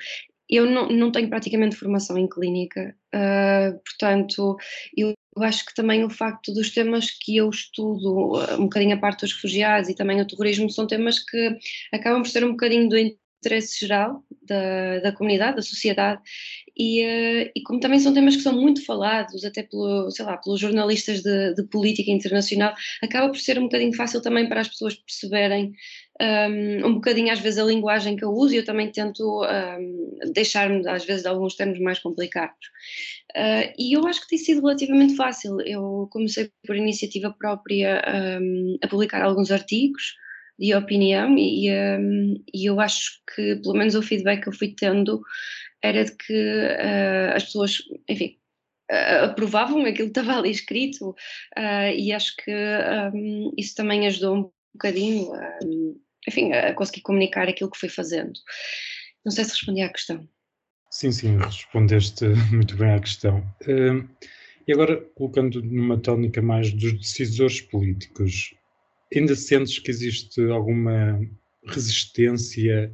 Eu 0.49 0.65
não, 0.65 0.89
não 0.89 1.11
tenho 1.11 1.29
praticamente 1.29 1.75
formação 1.75 2.17
em 2.17 2.27
clínica, 2.27 2.95
uh, 3.13 3.79
portanto, 3.85 4.57
eu 4.97 5.13
acho 5.37 5.63
que 5.65 5.75
também 5.75 6.03
o 6.03 6.09
facto 6.09 6.51
dos 6.53 6.71
temas 6.71 7.11
que 7.11 7.37
eu 7.37 7.49
estudo, 7.49 8.39
um 8.57 8.63
bocadinho 8.63 8.95
a 8.95 8.99
parte 8.99 9.21
dos 9.21 9.33
refugiados 9.33 9.89
e 9.89 9.95
também 9.95 10.19
o 10.19 10.27
terrorismo, 10.27 10.69
são 10.69 10.87
temas 10.87 11.19
que 11.19 11.57
acabam 11.93 12.23
por 12.23 12.29
ser 12.29 12.43
um 12.43 12.51
bocadinho 12.51 12.89
do 12.89 12.97
interesse 12.97 13.79
geral 13.79 14.23
da, 14.43 14.99
da 14.99 15.11
comunidade, 15.11 15.57
da 15.57 15.61
sociedade, 15.61 16.21
e, 16.77 17.03
uh, 17.03 17.51
e, 17.55 17.61
como 17.63 17.79
também 17.79 17.99
são 17.99 18.13
temas 18.13 18.35
que 18.35 18.41
são 18.41 18.53
muito 18.53 18.85
falados, 18.85 19.43
até 19.45 19.63
pelo, 19.63 20.09
sei 20.11 20.25
lá, 20.25 20.37
pelos 20.37 20.59
jornalistas 20.59 21.21
de, 21.21 21.53
de, 21.53 21.63
política 21.63 22.11
internacional, 22.11 22.73
acaba 23.01 23.29
por 23.29 23.37
ser 23.37 23.59
um 23.59 23.63
bocadinho 23.63 23.93
fácil 23.95 24.21
também 24.21 24.47
para 24.47 24.61
as 24.61 24.67
pessoas 24.67 24.95
perceberem 24.95 25.73
um, 26.21 26.87
um 26.87 26.93
bocadinho 26.95 27.31
às 27.31 27.39
vezes 27.39 27.59
a 27.59 27.63
linguagem 27.63 28.15
que 28.15 28.23
eu 28.23 28.31
uso 28.31 28.53
e 28.53 28.57
eu 28.57 28.65
também 28.65 28.91
tento 28.91 29.43
um, 29.43 30.19
deixar-me 30.33 30.87
às 30.87 31.05
vezes 31.05 31.23
de 31.23 31.29
alguns 31.29 31.55
termos 31.55 31.79
mais 31.79 31.99
complicados. 31.99 32.67
Uh, 33.35 33.71
e 33.77 33.95
eu 33.95 34.05
acho 34.07 34.21
que 34.21 34.27
tem 34.27 34.37
sido 34.37 34.61
relativamente 34.61 35.15
fácil. 35.15 35.61
Eu 35.61 36.07
comecei 36.11 36.51
por 36.65 36.75
iniciativa 36.75 37.33
própria 37.37 38.01
um, 38.41 38.77
a 38.83 38.87
publicar 38.87 39.21
alguns 39.21 39.51
artigos 39.51 40.15
de 40.57 40.75
opinião 40.75 41.37
e, 41.37 41.69
e 42.53 42.65
eu 42.65 42.81
acho 42.81 43.21
que 43.33 43.55
pelo 43.63 43.75
menos 43.75 43.95
o 43.95 44.01
feedback 44.01 44.41
que 44.43 44.49
eu 44.49 44.53
fui 44.53 44.75
tendo 44.75 45.21
era 45.81 46.03
de 46.03 46.15
que 46.15 46.33
uh, 46.33 47.35
as 47.35 47.45
pessoas, 47.45 47.77
enfim, 48.07 48.37
uh, 48.91 49.25
aprovavam 49.25 49.85
aquilo 49.85 50.11
que 50.11 50.19
estava 50.19 50.37
ali 50.37 50.51
escrito 50.51 51.11
uh, 51.57 51.91
e 51.95 52.11
acho 52.11 52.35
que 52.37 52.51
um, 53.13 53.53
isso 53.57 53.75
também 53.75 54.07
ajudou 54.07 54.35
um 54.35 54.51
bocadinho 54.73 55.31
enfim, 56.29 56.53
a 56.53 56.73
conseguir 56.73 57.01
comunicar 57.01 57.49
aquilo 57.49 57.69
que 57.69 57.79
fui 57.79 57.89
fazendo. 57.89 58.33
Não 59.25 59.31
sei 59.31 59.43
se 59.43 59.51
respondi 59.51 59.81
à 59.81 59.89
questão. 59.89 60.27
Sim, 60.91 61.11
sim, 61.11 61.37
respondeste 61.37 62.25
muito 62.53 62.77
bem 62.77 62.91
à 62.91 62.99
questão. 62.99 63.39
Uh, 63.61 64.07
e 64.67 64.71
agora, 64.71 65.01
colocando 65.15 65.61
numa 65.61 65.97
tónica 65.97 66.41
mais 66.41 66.71
dos 66.71 66.93
decisores 66.93 67.59
políticos, 67.59 68.53
ainda 69.13 69.35
sentes 69.35 69.79
que 69.79 69.89
existe 69.89 70.41
alguma 70.51 71.19
resistência 71.65 72.93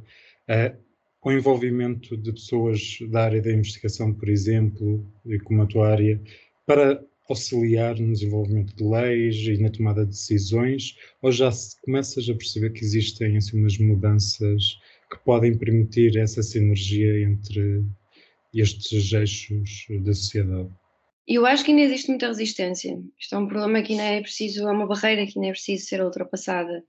ao 1.22 1.32
envolvimento 1.32 2.16
de 2.16 2.32
pessoas 2.32 2.98
da 3.10 3.24
área 3.24 3.42
da 3.42 3.52
investigação, 3.52 4.14
por 4.14 4.28
exemplo, 4.28 5.06
e 5.26 5.38
como 5.38 5.62
a 5.62 5.66
tua 5.66 5.90
área, 5.90 6.20
para 6.64 7.04
auxiliar 7.28 7.98
no 7.98 8.12
desenvolvimento 8.12 8.74
de 8.74 8.84
leis 8.84 9.36
e 9.36 9.58
na 9.58 9.70
tomada 9.70 10.04
de 10.04 10.10
decisões, 10.10 10.96
ou 11.22 11.32
já 11.32 11.50
se 11.50 11.80
começas 11.82 12.28
a 12.28 12.34
perceber 12.34 12.70
que 12.70 12.84
existem 12.84 13.36
assim, 13.36 13.58
umas 13.58 13.78
mudanças 13.78 14.78
que 15.10 15.18
podem 15.24 15.56
permitir 15.56 16.16
essa 16.16 16.42
sinergia 16.42 17.22
entre 17.22 17.84
estes 18.54 19.12
eixos 19.12 19.86
da 20.00 20.12
sociedade? 20.12 20.70
Eu 21.26 21.44
acho 21.44 21.64
que 21.64 21.72
ainda 21.72 21.82
existe 21.82 22.08
muita 22.08 22.28
resistência. 22.28 23.00
Isto 23.18 23.34
é 23.34 23.38
um 23.38 23.48
problema 23.48 23.82
que 23.82 23.92
ainda 23.92 24.04
é 24.04 24.20
preciso, 24.20 24.68
é 24.68 24.70
uma 24.70 24.86
barreira 24.86 25.26
que 25.26 25.32
ainda 25.36 25.48
é 25.48 25.52
preciso 25.52 25.86
ser 25.86 26.02
ultrapassada. 26.02 26.84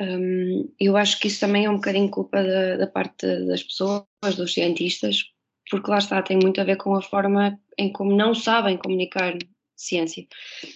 Um, 0.00 0.72
eu 0.80 0.96
acho 0.96 1.18
que 1.20 1.28
isso 1.28 1.40
também 1.40 1.64
é 1.64 1.70
um 1.70 1.76
bocadinho 1.76 2.10
culpa 2.10 2.42
da, 2.42 2.76
da, 2.76 2.86
parte 2.86 3.26
das 3.46 3.62
pessoas, 3.62 4.04
dos 4.36 4.54
cientistas, 4.54 5.24
porque 5.70 5.90
lá 5.90 5.98
está, 5.98 6.22
tem 6.22 6.38
muito 6.38 6.60
a 6.60 6.64
ver 6.64 6.76
com 6.76 6.94
a 6.94 7.02
forma 7.02 7.58
em 7.78 7.92
como 7.92 8.16
não 8.16 8.34
sabem 8.34 8.76
comunicar 8.76 9.36
ciência. 9.76 10.26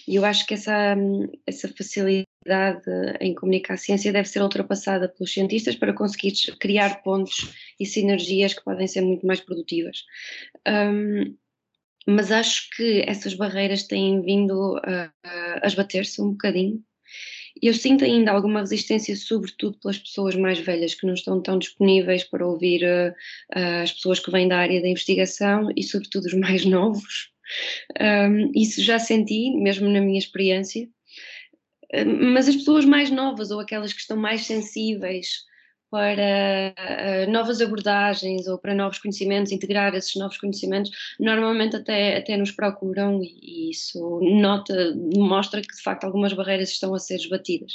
E 0.07 0.15
eu 0.15 0.25
acho 0.25 0.45
que 0.45 0.53
essa, 0.53 0.95
essa 1.45 1.67
facilidade 1.69 2.27
em 3.19 3.33
comunicar 3.35 3.77
ciência 3.77 4.11
deve 4.11 4.27
ser 4.27 4.41
ultrapassada 4.41 5.09
pelos 5.09 5.33
cientistas 5.33 5.75
para 5.75 5.93
conseguir 5.93 6.33
criar 6.59 7.01
pontos 7.03 7.53
e 7.79 7.85
sinergias 7.85 8.53
que 8.53 8.63
podem 8.63 8.87
ser 8.87 9.01
muito 9.01 9.25
mais 9.25 9.39
produtivas. 9.39 10.03
Um, 10.67 11.35
mas 12.07 12.31
acho 12.31 12.69
que 12.75 13.03
essas 13.05 13.33
barreiras 13.33 13.83
têm 13.83 14.21
vindo 14.21 14.77
a, 14.77 15.11
a 15.61 15.67
esbater-se 15.67 16.21
um 16.21 16.31
bocadinho. 16.31 16.81
Eu 17.61 17.73
sinto 17.73 18.05
ainda 18.05 18.31
alguma 18.31 18.59
resistência, 18.59 19.15
sobretudo 19.15 19.77
pelas 19.79 19.97
pessoas 19.97 20.35
mais 20.35 20.59
velhas 20.59 20.93
que 20.93 21.05
não 21.05 21.13
estão 21.13 21.41
tão 21.41 21.57
disponíveis 21.57 22.23
para 22.23 22.47
ouvir 22.47 22.83
uh, 22.83 23.13
as 23.83 23.91
pessoas 23.91 24.19
que 24.19 24.31
vêm 24.31 24.47
da 24.47 24.57
área 24.57 24.81
da 24.81 24.87
investigação 24.87 25.69
e, 25.75 25.83
sobretudo, 25.83 26.25
os 26.25 26.33
mais 26.33 26.63
novos. 26.65 27.31
Um, 27.99 28.51
isso 28.55 28.81
já 28.81 28.99
senti, 28.99 29.51
mesmo 29.51 29.89
na 29.89 30.01
minha 30.01 30.19
experiência. 30.19 30.87
Mas 32.05 32.47
as 32.47 32.55
pessoas 32.55 32.85
mais 32.85 33.09
novas 33.09 33.49
ou 33.49 33.59
aquelas 33.59 33.93
que 33.93 34.01
estão 34.01 34.17
mais 34.17 34.45
sensíveis 34.45 35.45
para 35.89 36.75
uh, 36.77 37.31
novas 37.31 37.61
abordagens 37.61 38.45
ou 38.47 38.57
para 38.57 38.75
novos 38.75 38.99
conhecimentos, 38.99 39.51
integrar 39.51 39.95
esses 39.95 40.15
novos 40.15 40.37
conhecimentos, 40.37 40.91
normalmente 41.17 41.77
até, 41.77 42.17
até 42.17 42.35
nos 42.35 42.51
procuram 42.51 43.21
e, 43.23 43.69
isso 43.69 44.19
nota, 44.21 44.93
mostra 45.15 45.61
que 45.61 45.75
de 45.75 45.81
facto 45.81 46.03
algumas 46.03 46.33
barreiras 46.33 46.71
estão 46.71 46.93
a 46.93 46.99
ser 46.99 47.15
esbatidas. 47.15 47.73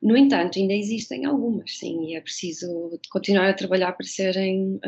No 0.00 0.16
entanto, 0.16 0.58
ainda 0.58 0.72
existem 0.72 1.24
algumas, 1.24 1.78
sim, 1.78 2.10
e 2.10 2.16
é 2.16 2.20
preciso 2.20 2.68
continuar 3.10 3.48
a 3.48 3.54
trabalhar 3.54 3.92
para 3.92 4.06
serem 4.06 4.78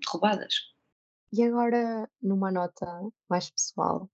derrubadas. 0.00 0.54
E 1.30 1.42
agora, 1.42 2.08
numa 2.22 2.50
nota 2.50 2.86
mais 3.28 3.50
pessoal, 3.50 4.10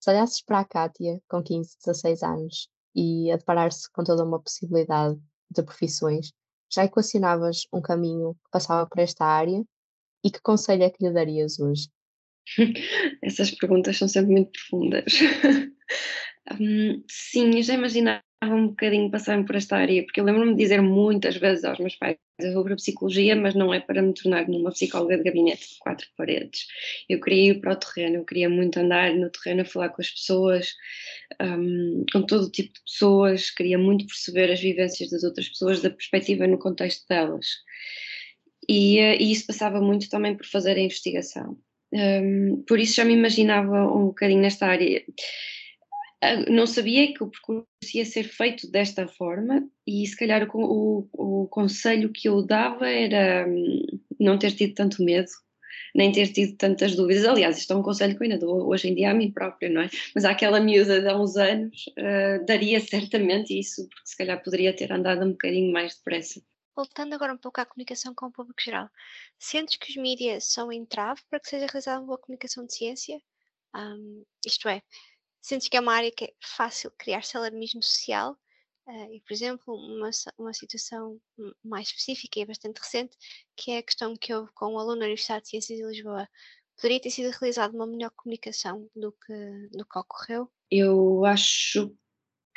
se 0.00 0.10
olhasses 0.10 0.42
para 0.42 0.60
a 0.60 0.64
Kátia, 0.64 1.20
com 1.28 1.42
15, 1.42 1.76
16 1.84 2.22
anos, 2.24 2.68
e 2.94 3.30
a 3.30 3.36
deparar-se 3.36 3.90
com 3.92 4.02
toda 4.02 4.24
uma 4.24 4.42
possibilidade 4.42 5.20
de 5.50 5.62
profissões, 5.62 6.32
já 6.72 6.84
equacionavas 6.84 7.66
um 7.72 7.80
caminho 7.80 8.34
que 8.34 8.50
passava 8.50 8.88
por 8.88 8.98
esta 8.98 9.24
área 9.24 9.64
e 10.24 10.30
que 10.30 10.40
conselho 10.40 10.82
é 10.82 10.90
que 10.90 11.04
lhe 11.04 11.12
darias 11.12 11.60
hoje? 11.60 11.88
Essas 13.22 13.52
perguntas 13.52 13.96
são 13.96 14.08
sempre 14.08 14.32
muito 14.32 14.50
profundas. 14.50 15.04
um, 16.60 17.02
sim, 17.08 17.56
eu 17.56 17.62
já 17.62 17.74
imaginava 17.74 18.22
um 18.44 18.68
bocadinho 18.68 19.10
passar 19.10 19.42
por 19.44 19.56
esta 19.56 19.76
área, 19.76 20.04
porque 20.04 20.20
eu 20.20 20.24
lembro-me 20.24 20.52
de 20.52 20.62
dizer 20.62 20.80
muitas 20.82 21.36
vezes 21.36 21.64
aos 21.64 21.78
meus 21.78 21.96
pais: 21.96 22.16
eu 22.38 22.52
vou 22.52 22.64
para 22.64 22.76
psicologia, 22.76 23.34
mas 23.34 23.54
não 23.54 23.72
é 23.72 23.80
para 23.80 24.02
me 24.02 24.12
tornar 24.12 24.46
numa 24.48 24.70
psicóloga 24.70 25.16
de 25.16 25.24
gabinete 25.24 25.68
de 25.68 25.78
quatro 25.78 26.06
paredes. 26.16 26.66
Eu 27.08 27.20
queria 27.20 27.52
ir 27.52 27.60
para 27.60 27.72
o 27.72 27.76
terreno, 27.76 28.16
eu 28.16 28.24
queria 28.24 28.48
muito 28.48 28.78
andar 28.78 29.14
no 29.14 29.30
terreno 29.30 29.62
a 29.62 29.64
falar 29.64 29.88
com 29.88 30.02
as 30.02 30.10
pessoas, 30.10 30.74
um, 31.40 32.04
com 32.12 32.22
todo 32.22 32.50
tipo 32.50 32.72
de 32.74 32.80
pessoas, 32.82 33.50
queria 33.50 33.78
muito 33.78 34.06
perceber 34.06 34.52
as 34.52 34.60
vivências 34.60 35.10
das 35.10 35.24
outras 35.24 35.48
pessoas, 35.48 35.80
da 35.80 35.90
perspectiva 35.90 36.46
no 36.46 36.58
contexto 36.58 37.06
delas. 37.08 37.46
E, 38.68 38.98
eh, 38.98 39.16
e 39.20 39.32
isso 39.32 39.46
passava 39.46 39.80
muito 39.80 40.08
também 40.10 40.36
por 40.36 40.46
fazer 40.46 40.76
a 40.76 40.80
investigação. 40.80 41.56
Um, 41.92 42.64
por 42.66 42.78
isso 42.80 42.96
já 42.96 43.04
me 43.04 43.14
imaginava 43.14 43.86
um 43.86 44.06
bocadinho 44.06 44.42
nesta 44.42 44.66
área 44.66 45.02
não 46.48 46.66
sabia 46.66 47.12
que 47.12 47.22
o 47.22 47.30
percurso 47.30 47.66
ia 47.94 48.04
ser 48.04 48.24
feito 48.24 48.70
desta 48.70 49.06
forma 49.06 49.68
e 49.86 50.06
se 50.06 50.16
calhar 50.16 50.48
o, 50.54 51.08
o, 51.12 51.42
o 51.44 51.48
conselho 51.48 52.10
que 52.12 52.28
eu 52.28 52.42
dava 52.42 52.88
era 52.88 53.46
hum, 53.48 53.82
não 54.18 54.38
ter 54.38 54.52
tido 54.52 54.74
tanto 54.74 55.02
medo, 55.04 55.28
nem 55.94 56.10
ter 56.12 56.32
tido 56.32 56.56
tantas 56.56 56.96
dúvidas. 56.96 57.24
Aliás, 57.24 57.58
isto 57.58 57.72
é 57.72 57.76
um 57.76 57.82
conselho 57.82 58.16
que 58.16 58.22
eu 58.22 58.24
ainda 58.24 58.38
dou 58.38 58.68
hoje 58.68 58.88
em 58.88 58.94
dia 58.94 59.10
a 59.10 59.14
mim 59.14 59.30
própria, 59.30 59.68
não 59.68 59.82
é? 59.82 59.90
Mas 60.14 60.24
àquela 60.24 60.58
miúda 60.58 61.00
de 61.00 61.08
há 61.08 61.16
uns 61.16 61.36
anos 61.36 61.86
uh, 61.98 62.44
daria 62.46 62.80
certamente 62.80 63.58
isso, 63.58 63.86
porque 63.88 64.08
se 64.08 64.16
calhar 64.16 64.42
poderia 64.42 64.74
ter 64.74 64.92
andado 64.92 65.24
um 65.24 65.32
bocadinho 65.32 65.72
mais 65.72 65.96
depressa. 65.96 66.40
Voltando 66.74 67.14
agora 67.14 67.32
um 67.32 67.38
pouco 67.38 67.60
à 67.60 67.64
comunicação 67.64 68.14
com 68.14 68.26
o 68.26 68.32
público 68.32 68.60
geral, 68.62 68.90
sentes 69.38 69.76
que 69.76 69.90
os 69.90 69.96
mídias 69.96 70.44
são 70.44 70.70
entrave 70.70 71.22
para 71.30 71.40
que 71.40 71.48
seja 71.48 71.66
realizada 71.66 72.00
uma 72.00 72.06
boa 72.06 72.18
comunicação 72.18 72.66
de 72.66 72.74
ciência? 72.74 73.18
Um, 73.74 74.24
isto 74.44 74.68
é, 74.68 74.82
sentes 75.46 75.68
que 75.68 75.76
é 75.76 75.80
uma 75.80 75.94
área 75.94 76.10
que 76.10 76.24
é 76.24 76.32
fácil 76.42 76.90
criar-se 76.98 77.36
alarmismo 77.36 77.82
social. 77.82 78.36
Uh, 78.88 79.14
e, 79.14 79.20
por 79.20 79.32
exemplo, 79.32 79.74
uma, 79.74 80.10
uma 80.38 80.52
situação 80.52 81.20
mais 81.64 81.88
específica 81.88 82.38
e 82.40 82.46
bastante 82.46 82.78
recente, 82.78 83.16
que 83.56 83.72
é 83.72 83.78
a 83.78 83.82
questão 83.82 84.16
que 84.16 84.32
houve 84.32 84.50
com 84.54 84.74
um 84.74 84.78
aluno 84.78 85.00
da 85.00 85.06
Universidade 85.06 85.44
de 85.44 85.50
Ciências 85.50 85.78
de 85.78 85.84
Lisboa. 85.84 86.28
Poderia 86.76 87.00
ter 87.00 87.10
sido 87.10 87.30
realizada 87.30 87.74
uma 87.74 87.86
melhor 87.86 88.10
comunicação 88.16 88.88
do 88.94 89.12
que, 89.12 89.68
do 89.72 89.84
que 89.84 89.98
ocorreu? 89.98 90.50
Eu 90.70 91.24
acho 91.24 91.96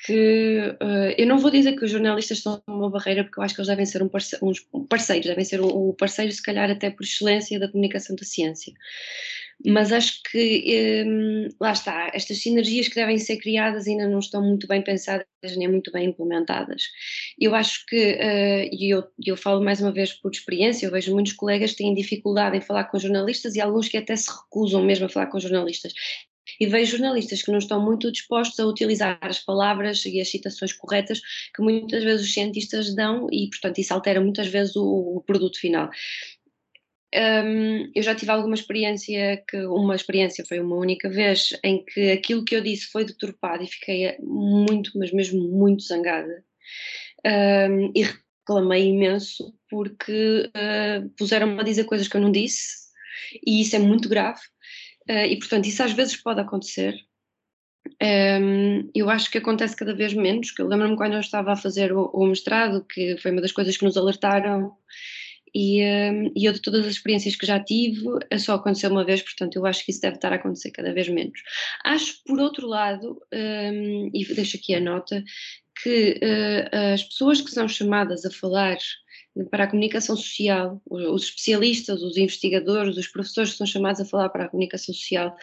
que 0.06 0.76
uh, 0.82 1.14
eu 1.18 1.28
não 1.28 1.40
vou 1.40 1.52
dizer 1.52 1.76
que 1.76 1.86
os 1.86 1.92
jornalistas 1.92 2.40
são 2.40 2.62
uma 2.68 2.90
barreira, 2.90 3.24
porque 3.24 3.40
eu 3.40 3.44
acho 3.44 3.54
que 3.54 3.62
eles 3.62 3.70
devem 3.70 3.86
ser 3.86 4.02
um 4.04 4.10
parce 4.10 4.38
uns 4.42 4.66
parceiros, 4.90 5.28
devem 5.28 5.46
ser 5.46 5.62
o 5.62 5.90
um, 5.90 5.94
parceiro, 5.94 6.32
se 6.32 6.42
calhar, 6.42 6.70
até 6.70 6.90
por 6.90 7.04
excelência 7.04 7.60
da 7.60 7.70
comunicação 7.70 8.16
da 8.16 8.24
ciência 8.24 8.74
mas 9.66 9.92
acho 9.92 10.22
que 10.32 11.04
hum, 11.06 11.50
lá 11.60 11.72
está, 11.72 12.10
estas 12.14 12.42
sinergias 12.42 12.88
que 12.88 12.96
devem 12.96 13.18
ser 13.18 13.38
criadas 13.38 13.88
ainda 13.88 14.08
não 14.08 14.20
estão 14.20 14.42
muito 14.42 14.68
bem 14.68 14.82
pensadas 14.82 15.26
nem 15.58 15.68
muito 15.68 15.92
bem 15.92 16.08
implementadas. 16.10 16.84
Eu 17.40 17.54
acho 17.56 17.86
que, 17.86 18.14
uh, 18.14 18.70
e 18.72 18.94
eu, 18.94 19.04
eu 19.26 19.36
falo 19.36 19.64
mais 19.64 19.82
uma 19.82 19.92
vez 19.92 20.14
por 20.14 20.32
experiência, 20.32 20.86
eu 20.86 20.92
vejo 20.92 21.14
muitos 21.14 21.34
colegas 21.34 21.72
que 21.72 21.78
têm 21.78 21.94
dificuldade 21.94 22.58
em 22.58 22.62
falar 22.62 22.86
com 22.86 23.00
jornalistas 23.00 23.56
e 23.56 23.62
alguns 23.62 23.90
que 23.90 23.98
até 23.98 24.16
se 24.16 24.30
recusam 24.30 24.84
mesmo 24.84 25.06
a 25.06 25.10
falar 25.10 25.28
com 25.28 25.40
jornalistas. 25.40 25.94
E 26.60 26.68
vejo 26.68 26.98
jornalistas 26.98 27.42
que 27.42 27.52
não 27.52 27.60
estão 27.60 27.84
muito 27.84 28.12
dispostos 28.12 28.60
a 28.60 28.66
utilizar 28.66 29.20
as 29.22 29.40
palavras 29.40 30.06
e 30.06 30.20
as 30.22 30.30
citações 30.30 30.74
corretas 30.74 31.20
que 31.56 31.62
muitas 31.62 32.04
vezes 32.04 32.28
os 32.28 32.34
cientistas 32.34 32.96
dão 32.96 33.28
e, 33.32 33.50
portanto, 33.50 33.80
isso 33.80 33.94
altera 33.94 34.22
muitas 34.22 34.48
vezes 34.48 34.76
o, 34.76 35.18
o 35.18 35.24
produto 35.26 35.60
final. 35.60 35.90
Um, 37.16 37.90
eu 37.96 38.04
já 38.04 38.14
tive 38.14 38.32
alguma 38.32 38.54
experiência 38.54 39.44
que 39.50 39.58
uma 39.66 39.96
experiência 39.96 40.46
foi 40.46 40.60
uma 40.60 40.76
única 40.76 41.10
vez 41.10 41.58
em 41.64 41.84
que 41.84 42.12
aquilo 42.12 42.46
que 42.46 42.56
eu 42.56 42.62
disse 42.62 42.86
foi 42.92 43.04
deturpado 43.04 43.64
e 43.64 43.68
fiquei 43.68 44.16
muito, 44.20 44.92
mas 44.96 45.12
mesmo 45.12 45.42
muito 45.50 45.82
zangada 45.82 46.46
um, 47.26 47.92
e 47.96 48.04
reclamei 48.04 48.90
imenso 48.90 49.56
porque 49.68 50.50
uh, 50.50 51.10
puseram-me 51.18 51.60
a 51.60 51.64
dizer 51.64 51.86
coisas 51.86 52.08
que 52.08 52.16
eu 52.16 52.22
não 52.22 52.32
disse 52.32 52.90
e 53.46 53.62
isso 53.62 53.76
é 53.76 53.80
muito 53.80 54.08
grave 54.08 54.42
e 55.10 55.38
portanto 55.38 55.66
isso 55.66 55.84
às 55.84 55.92
vezes 55.92 56.16
pode 56.16 56.40
acontecer 56.40 56.96
um, 58.02 58.90
eu 58.94 59.10
acho 59.10 59.30
que 59.30 59.38
acontece 59.38 59.76
cada 59.76 59.94
vez 59.94 60.14
menos, 60.14 60.52
que 60.52 60.62
eu 60.62 60.68
lembro-me 60.68 60.96
quando 60.96 61.14
eu 61.14 61.20
estava 61.20 61.54
a 61.54 61.56
fazer 61.56 61.92
o, 61.92 62.10
o 62.14 62.26
mestrado, 62.28 62.86
que 62.86 63.18
foi 63.18 63.32
uma 63.32 63.42
das 63.42 63.52
coisas 63.52 63.76
que 63.76 63.84
nos 63.84 63.98
alertaram 63.98 64.74
e, 65.54 65.84
um, 65.84 66.32
e 66.36 66.46
eu 66.46 66.54
de 66.54 66.62
todas 66.62 66.86
as 66.86 66.92
experiências 66.92 67.36
que 67.36 67.46
já 67.46 67.60
tive, 67.60 68.04
só 68.38 68.56
aconteceu 68.56 68.90
uma 68.90 69.06
vez, 69.06 69.22
portanto 69.22 69.56
eu 69.56 69.66
acho 69.66 69.84
que 69.84 69.92
isso 69.92 70.02
deve 70.02 70.16
estar 70.16 70.32
a 70.32 70.36
acontecer 70.36 70.72
cada 70.72 70.94
vez 70.94 71.10
menos. 71.10 71.40
Acho, 71.84 72.22
por 72.26 72.40
outro 72.40 72.68
lado, 72.68 73.20
um, 73.34 74.12
e 74.14 74.26
deixo 74.34 74.58
aqui 74.58 74.76
a 74.76 74.80
nota, 74.80 75.24
que 75.82 76.20
uh, 76.22 76.94
as 76.94 77.04
pessoas 77.04 77.42
que 77.42 77.52
são 77.52 77.68
chamadas 77.68 78.26
a 78.26 78.32
falar 78.32 78.78
para 79.50 79.64
a 79.66 79.68
comunicação 79.68 80.16
social, 80.16 80.82
os 80.90 81.24
especialistas, 81.24 82.02
os 82.02 82.18
investigadores, 82.18 82.98
os 82.98 83.08
professores 83.08 83.52
que 83.52 83.58
são 83.58 83.68
chamados 83.68 84.02
a 84.02 84.06
falar 84.06 84.30
para 84.30 84.46
a 84.46 84.50
comunicação 84.50 84.94
social, 84.94 85.36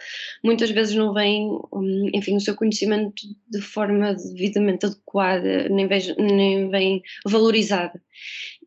muitas 0.43 0.69
vezes 0.69 0.95
não 0.95 1.13
vêm, 1.13 1.47
hum, 1.71 2.09
enfim, 2.13 2.35
o 2.35 2.41
seu 2.41 2.55
conhecimento 2.55 3.23
de 3.49 3.61
forma 3.61 4.13
devidamente 4.13 4.85
adequada, 4.85 5.69
nem 5.69 5.87
vem, 5.87 6.15
nem 6.17 6.69
vem 6.69 7.01
valorizada. 7.25 8.01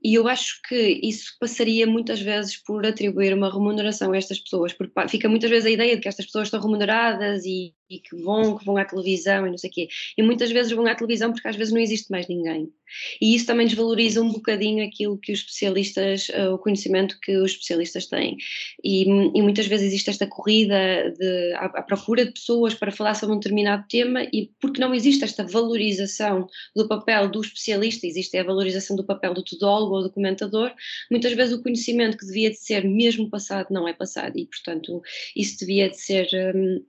E 0.02 0.14
eu 0.14 0.26
acho 0.26 0.60
que 0.66 1.00
isso 1.02 1.36
passaria 1.38 1.86
muitas 1.86 2.20
vezes 2.20 2.56
por 2.56 2.86
atribuir 2.86 3.34
uma 3.34 3.52
remuneração 3.52 4.12
a 4.12 4.16
estas 4.16 4.38
pessoas, 4.38 4.72
porque 4.72 5.08
fica 5.08 5.28
muitas 5.28 5.50
vezes 5.50 5.66
a 5.66 5.70
ideia 5.70 5.94
de 5.94 6.00
que 6.00 6.08
estas 6.08 6.26
pessoas 6.26 6.46
estão 6.46 6.60
remuneradas 6.60 7.44
e, 7.44 7.74
e 7.90 7.98
que 7.98 8.14
vão, 8.16 8.56
que 8.56 8.64
vão 8.64 8.76
à 8.76 8.84
televisão 8.84 9.46
e 9.46 9.50
não 9.50 9.58
sei 9.58 9.68
o 9.68 9.72
quê. 9.72 9.88
E 10.16 10.22
muitas 10.22 10.50
vezes 10.52 10.72
vão 10.72 10.86
à 10.86 10.94
televisão 10.94 11.32
porque 11.32 11.48
às 11.48 11.56
vezes 11.56 11.72
não 11.72 11.80
existe 11.80 12.10
mais 12.10 12.28
ninguém. 12.28 12.72
E 13.20 13.34
isso 13.34 13.46
também 13.46 13.66
desvaloriza 13.66 14.22
um 14.22 14.32
bocadinho 14.32 14.84
aquilo 14.84 15.18
que 15.18 15.32
os 15.32 15.40
especialistas, 15.40 16.28
uh, 16.30 16.54
o 16.54 16.58
conhecimento 16.58 17.18
que 17.20 17.36
os 17.36 17.52
especialistas 17.52 18.06
têm. 18.06 18.36
E, 18.82 19.02
e 19.02 19.42
muitas 19.42 19.66
vezes 19.66 19.88
existe 19.88 20.10
esta 20.10 20.26
corrida 20.26 21.12
de, 21.18 21.52
à, 21.54 21.66
à, 21.66 21.82
procura 21.82 22.24
de 22.24 22.32
pessoas 22.32 22.74
para 22.74 22.92
falar 22.92 23.14
sobre 23.14 23.34
um 23.34 23.38
determinado 23.38 23.84
tema 23.88 24.24
e 24.32 24.50
porque 24.60 24.80
não 24.80 24.94
existe 24.94 25.24
esta 25.24 25.44
valorização 25.44 26.46
do 26.74 26.86
papel 26.86 27.28
do 27.30 27.40
especialista, 27.40 28.06
existe 28.06 28.36
a 28.36 28.44
valorização 28.44 28.96
do 28.96 29.04
papel 29.04 29.34
do 29.34 29.42
tudólogo 29.42 29.96
ou 29.96 30.02
do 30.02 30.10
comentador, 30.10 30.72
muitas 31.10 31.32
vezes 31.32 31.54
o 31.54 31.62
conhecimento 31.62 32.16
que 32.16 32.26
devia 32.26 32.50
de 32.50 32.56
ser 32.56 32.84
mesmo 32.84 33.28
passado 33.30 33.68
não 33.70 33.86
é 33.88 33.92
passado 33.92 34.38
e, 34.38 34.46
portanto, 34.46 35.02
isso 35.34 35.58
devia 35.58 35.88
de 35.88 36.00
ser... 36.00 36.28
Um, 36.54 36.84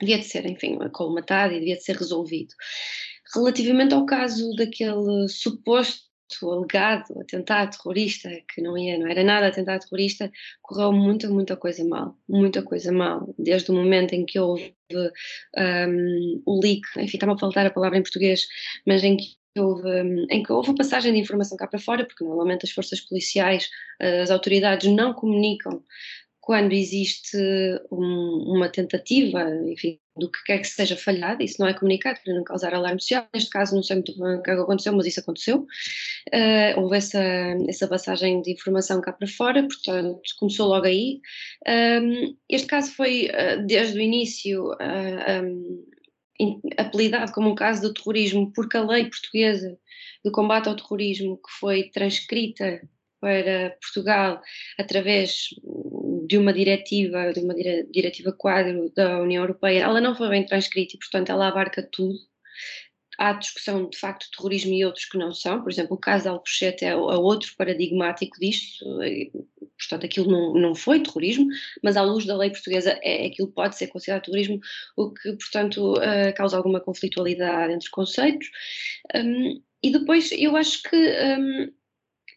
devia 0.00 0.18
de 0.18 0.24
ser, 0.24 0.46
enfim, 0.46 0.78
colmatado 0.92 1.54
e 1.54 1.58
devia 1.58 1.76
de 1.76 1.82
ser 1.82 1.96
resolvido. 1.96 2.54
Relativamente 3.34 3.94
ao 3.94 4.06
caso 4.06 4.54
daquele 4.54 5.28
suposto 5.28 6.06
alegado 6.42 7.20
atentado 7.20 7.76
terrorista, 7.76 8.28
que 8.52 8.60
não, 8.60 8.76
ia, 8.76 8.98
não 8.98 9.06
era 9.06 9.22
nada 9.22 9.46
atentado 9.46 9.80
terrorista, 9.82 10.30
correu 10.60 10.92
muita, 10.92 11.28
muita 11.28 11.56
coisa 11.56 11.84
mal, 11.84 12.16
muita 12.28 12.62
coisa 12.62 12.92
mal, 12.92 13.32
desde 13.38 13.70
o 13.70 13.74
momento 13.74 14.12
em 14.12 14.24
que 14.26 14.38
houve 14.38 14.74
um, 14.92 16.42
o 16.44 16.60
leak, 16.60 16.82
enfim, 16.96 17.16
está-me 17.16 17.34
a 17.34 17.38
faltar 17.38 17.66
a 17.66 17.70
palavra 17.70 17.98
em 17.98 18.02
português, 18.02 18.46
mas 18.86 19.04
em 19.04 19.16
que 19.16 19.36
houve, 19.56 19.88
hum, 19.88 20.26
em 20.30 20.42
que 20.42 20.52
houve 20.52 20.74
passagem 20.74 21.12
de 21.12 21.18
informação 21.18 21.56
cá 21.56 21.66
para 21.66 21.78
fora, 21.78 22.04
porque 22.04 22.24
normalmente 22.24 22.64
as 22.64 22.72
forças 22.72 23.00
policiais, 23.00 23.70
as 24.00 24.30
autoridades 24.30 24.90
não 24.90 25.14
comunicam 25.14 25.82
quando 26.46 26.74
existe 26.74 27.36
um, 27.90 28.54
uma 28.54 28.68
tentativa, 28.68 29.50
enfim, 29.66 29.98
do 30.16 30.30
que 30.30 30.44
quer 30.44 30.58
que 30.60 30.68
seja 30.68 30.96
falhada, 30.96 31.42
isso 31.42 31.56
não 31.58 31.66
é 31.66 31.74
comunicado 31.74 32.20
para 32.22 32.34
não 32.34 32.44
causar 32.44 32.72
alarme 32.72 33.00
social. 33.00 33.26
Neste 33.34 33.50
caso, 33.50 33.74
não 33.74 33.82
sei 33.82 33.96
muito 33.96 34.16
bem 34.16 34.36
o 34.36 34.42
que 34.42 34.50
é 34.52 34.54
aconteceu, 34.54 34.92
mas 34.92 35.06
isso 35.06 35.18
aconteceu. 35.18 35.66
Uh, 36.32 36.80
houve 36.80 36.98
essa, 36.98 37.20
essa 37.68 37.88
passagem 37.88 38.40
de 38.42 38.52
informação 38.52 39.00
cá 39.00 39.12
para 39.12 39.26
fora, 39.26 39.66
portanto, 39.66 40.20
começou 40.38 40.68
logo 40.68 40.86
aí. 40.86 41.20
Um, 41.66 42.36
este 42.48 42.68
caso 42.68 42.92
foi, 42.92 43.26
uh, 43.26 43.66
desde 43.66 43.98
o 43.98 44.00
início, 44.00 44.70
uh, 44.70 44.76
ah, 44.78 45.42
um, 46.40 46.60
apelidado 46.76 47.32
como 47.32 47.50
um 47.50 47.56
caso 47.56 47.88
de 47.88 47.92
terrorismo, 47.92 48.52
porque 48.54 48.76
a 48.76 48.84
lei 48.84 49.06
portuguesa 49.06 49.76
de 50.24 50.30
combate 50.30 50.68
ao 50.68 50.76
terrorismo, 50.76 51.38
que 51.38 51.50
foi 51.58 51.90
transcrita 51.90 52.80
para 53.20 53.76
Portugal 53.80 54.40
através 54.78 55.48
de 56.26 56.38
uma 56.38 56.52
diretiva, 56.52 57.32
de 57.32 57.40
uma 57.40 57.54
diretiva 57.54 58.32
quadro 58.32 58.90
da 58.94 59.20
União 59.20 59.42
Europeia, 59.42 59.84
ela 59.84 60.00
não 60.00 60.14
foi 60.14 60.28
bem 60.28 60.44
transcrita 60.44 60.96
e, 60.96 60.98
portanto, 60.98 61.30
ela 61.30 61.48
abarca 61.48 61.82
tudo. 61.82 62.18
Há 63.18 63.32
discussão, 63.32 63.88
de 63.88 63.96
facto, 63.96 64.24
de 64.24 64.36
terrorismo 64.36 64.74
e 64.74 64.84
outros 64.84 65.06
que 65.06 65.16
não 65.16 65.32
são. 65.32 65.62
Por 65.62 65.70
exemplo, 65.70 65.96
o 65.96 66.00
caso 66.00 66.24
de 66.24 66.28
Alcochete 66.28 66.84
é, 66.84 66.88
é 66.88 66.96
outro 66.96 67.54
paradigmático 67.56 68.38
disto. 68.38 68.84
Portanto, 69.78 70.04
aquilo 70.04 70.30
não, 70.30 70.52
não 70.54 70.74
foi 70.74 71.00
terrorismo, 71.00 71.46
mas 71.82 71.96
à 71.96 72.02
luz 72.02 72.26
da 72.26 72.36
lei 72.36 72.50
portuguesa 72.50 72.98
é, 73.02 73.26
aquilo 73.26 73.48
pode 73.48 73.76
ser 73.76 73.86
considerado 73.86 74.24
terrorismo, 74.24 74.60
o 74.96 75.12
que, 75.12 75.32
portanto, 75.32 75.94
uh, 75.94 76.34
causa 76.34 76.56
alguma 76.58 76.80
conflitualidade 76.80 77.72
entre 77.72 77.88
conceitos. 77.90 78.50
Um, 79.14 79.62
e 79.82 79.90
depois, 79.90 80.30
eu 80.32 80.56
acho 80.56 80.82
que 80.82 80.96
um, 80.96 81.72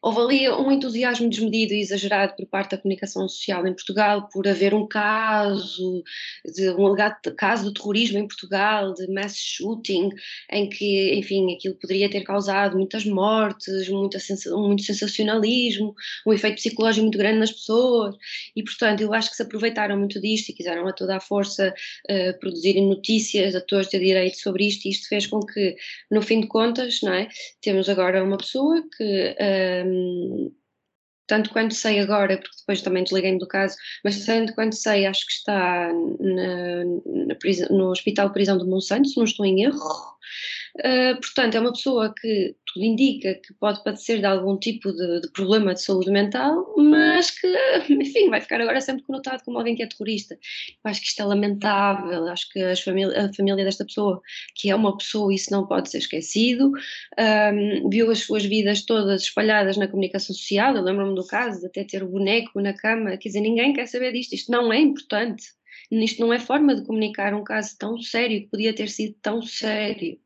Houve 0.01 0.19
ali 0.21 0.49
um 0.49 0.71
entusiasmo 0.71 1.29
desmedido 1.29 1.73
e 1.73 1.81
exagerado 1.81 2.33
por 2.37 2.45
parte 2.45 2.71
da 2.71 2.77
comunicação 2.77 3.27
social 3.27 3.67
em 3.67 3.73
Portugal 3.73 4.29
por 4.31 4.47
haver 4.47 4.73
um 4.73 4.87
caso, 4.87 6.03
de, 6.55 6.69
um 6.69 6.87
alegado 6.87 7.35
caso 7.35 7.67
de 7.67 7.73
terrorismo 7.73 8.17
em 8.17 8.25
Portugal, 8.25 8.93
de 8.93 9.11
mass 9.11 9.35
shooting, 9.35 10.09
em 10.53 10.69
que, 10.69 11.13
enfim, 11.15 11.53
aquilo 11.53 11.75
poderia 11.75 12.09
ter 12.09 12.21
causado 12.21 12.77
muitas 12.77 13.03
mortes, 13.03 13.89
muita 13.89 14.19
muito 14.51 14.83
sensacionalismo, 14.83 15.93
um 16.25 16.31
efeito 16.31 16.55
psicológico 16.55 17.03
muito 17.03 17.17
grande 17.17 17.39
nas 17.39 17.51
pessoas, 17.51 18.15
e 18.55 18.63
portanto 18.63 19.01
eu 19.01 19.13
acho 19.13 19.29
que 19.29 19.35
se 19.35 19.43
aproveitaram 19.43 19.97
muito 19.97 20.21
disto 20.21 20.49
e 20.49 20.53
quiseram 20.53 20.87
a 20.87 20.93
toda 20.93 21.17
a 21.17 21.19
força 21.19 21.73
uh, 22.09 22.39
produzirem 22.39 22.87
notícias 22.87 23.53
a 23.53 23.59
todos 23.59 23.87
ter 23.87 23.99
direito 23.99 24.37
sobre 24.39 24.65
isto, 24.65 24.85
e 24.85 24.91
isto 24.91 25.09
fez 25.09 25.27
com 25.27 25.41
que, 25.41 25.75
no 26.09 26.21
fim 26.21 26.39
de 26.39 26.47
contas, 26.47 27.01
não 27.03 27.13
é, 27.13 27.27
temos 27.61 27.89
agora 27.89 28.23
uma 28.23 28.37
pessoa 28.37 28.81
que... 28.97 29.35
Uh, 29.37 29.88
tanto 31.29 31.51
quanto 31.51 31.75
sei 31.75 31.99
agora, 31.99 32.37
porque 32.37 32.57
depois 32.57 32.81
também 32.81 33.03
desliguei-me 33.03 33.37
do 33.37 33.47
caso, 33.47 33.77
mas 34.03 34.25
tanto 34.25 34.53
quanto 34.55 34.75
sei, 34.75 35.05
acho 35.05 35.25
que 35.27 35.31
está 35.31 35.93
na, 36.19 37.27
na 37.27 37.35
prisão, 37.35 37.69
no 37.69 37.91
Hospital 37.91 38.31
Prisão 38.31 38.57
de 38.57 38.65
Monsanto, 38.65 39.07
se 39.07 39.15
não 39.17 39.25
estou 39.25 39.45
em 39.45 39.63
erro. 39.63 40.17
Uh, 40.79 41.19
portanto, 41.21 41.55
é 41.55 41.59
uma 41.59 41.71
pessoa 41.71 42.13
que 42.19 42.55
tudo 42.73 42.85
indica 42.85 43.35
que 43.35 43.53
pode 43.53 43.83
padecer 43.83 44.19
de 44.19 44.25
algum 44.25 44.57
tipo 44.57 44.91
de, 44.91 45.21
de, 45.21 45.31
problema 45.31 45.73
de 45.73 45.81
saúde 45.81 46.11
mental, 46.11 46.73
mas 46.77 47.31
que, 47.31 47.47
enfim, 47.89 48.29
vai 48.29 48.41
ficar 48.41 48.61
agora 48.61 48.81
sempre 48.81 49.03
conotado 49.03 49.43
como 49.43 49.57
alguém 49.57 49.75
que 49.75 49.83
é 49.83 49.87
terrorista. 49.87 50.35
Eu 50.35 50.91
acho 50.91 51.01
que 51.01 51.07
isto 51.07 51.21
é 51.21 51.25
lamentável, 51.25 52.27
acho 52.27 52.49
que 52.51 52.61
a 52.61 52.75
família, 52.75 53.65
desta 53.65 53.85
pessoa, 53.85 54.21
que 54.55 54.69
é 54.69 54.75
uma 54.75 54.97
pessoa, 54.97 55.33
isso 55.33 55.51
não 55.51 55.67
pode 55.67 55.89
ser 55.89 55.99
esquecido, 55.99 56.71
um, 57.19 57.89
viu 57.89 58.11
as 58.11 58.19
suas 58.19 58.45
vidas 58.45 58.83
todas 58.83 59.23
espalhadas 59.23 59.77
na 59.77 59.87
comunicação 59.87 60.35
social, 60.35 60.75
eu 60.75 60.83
lembro-me 60.83 61.15
do 61.15 61.25
caso 61.25 61.59
de 61.59 61.67
até 61.67 61.83
ter 61.83 62.03
o 62.03 62.07
boneco 62.07 62.61
na 62.61 62.73
cama, 62.73 63.17
quer 63.17 63.29
dizer, 63.29 63.41
ninguém 63.41 63.73
quer 63.73 63.87
saber 63.87 64.11
disto, 64.13 64.33
isto 64.33 64.51
não 64.51 64.71
é 64.71 64.79
importante. 64.79 65.43
Isto 65.91 66.21
não 66.21 66.31
é 66.31 66.39
forma 66.39 66.75
de 66.75 66.85
comunicar 66.85 67.33
um 67.33 67.43
caso 67.43 67.75
tão 67.77 67.99
sério, 67.99 68.41
que 68.41 68.47
podia 68.47 68.75
ter 68.75 68.89
sido 68.89 69.15
tão 69.21 69.41
sério. 69.41 70.19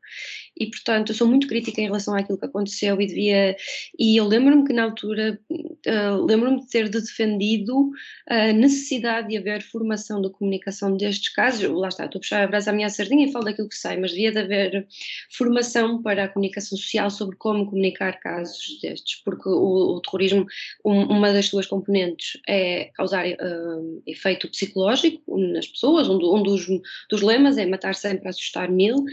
E, 0.56 0.66
portanto, 0.66 1.10
eu 1.10 1.14
sou 1.14 1.26
muito 1.26 1.48
crítica 1.48 1.80
em 1.80 1.86
relação 1.86 2.14
àquilo 2.14 2.38
que 2.38 2.44
aconteceu 2.44 3.00
e 3.00 3.06
devia. 3.06 3.56
E 3.98 4.16
eu 4.16 4.26
lembro-me 4.26 4.64
que 4.64 4.72
na 4.72 4.84
altura, 4.84 5.38
uh, 5.50 6.24
lembro-me 6.24 6.60
de 6.60 6.68
ter 6.68 6.88
defendido 6.88 7.90
a 8.28 8.52
necessidade 8.52 9.28
de 9.28 9.36
haver 9.36 9.62
formação 9.62 10.22
de 10.22 10.30
comunicação 10.30 10.96
destes 10.96 11.30
casos. 11.30 11.68
Lá 11.70 11.88
está, 11.88 12.04
estou 12.04 12.18
a 12.18 12.20
puxar 12.20 12.44
a 12.44 12.46
brasa 12.46 12.70
à 12.70 12.72
minha 12.72 12.88
sardinha 12.88 13.26
e 13.26 13.32
falo 13.32 13.46
daquilo 13.46 13.68
que 13.68 13.76
sei, 13.76 13.96
mas 13.96 14.12
devia 14.12 14.30
de 14.30 14.38
haver 14.38 14.86
formação 15.30 16.02
para 16.02 16.24
a 16.24 16.28
comunicação 16.28 16.78
social 16.78 17.10
sobre 17.10 17.36
como 17.36 17.66
comunicar 17.66 18.20
casos 18.20 18.78
destes, 18.80 19.20
porque 19.24 19.48
o, 19.48 19.96
o 19.96 20.00
terrorismo, 20.00 20.46
um, 20.84 21.02
uma 21.04 21.32
das 21.32 21.46
suas 21.46 21.66
componentes 21.66 22.40
é 22.48 22.90
causar 22.94 23.26
uh, 23.26 24.02
efeito 24.06 24.48
psicológico 24.48 25.36
nas 25.36 25.66
pessoas, 25.66 26.08
um, 26.08 26.18
do, 26.18 26.34
um 26.34 26.42
dos, 26.42 26.66
dos 27.10 27.22
lemas 27.22 27.58
é 27.58 27.66
matar 27.66 27.94
sempre, 27.94 28.28
assustar 28.28 28.70
mil. 28.70 29.04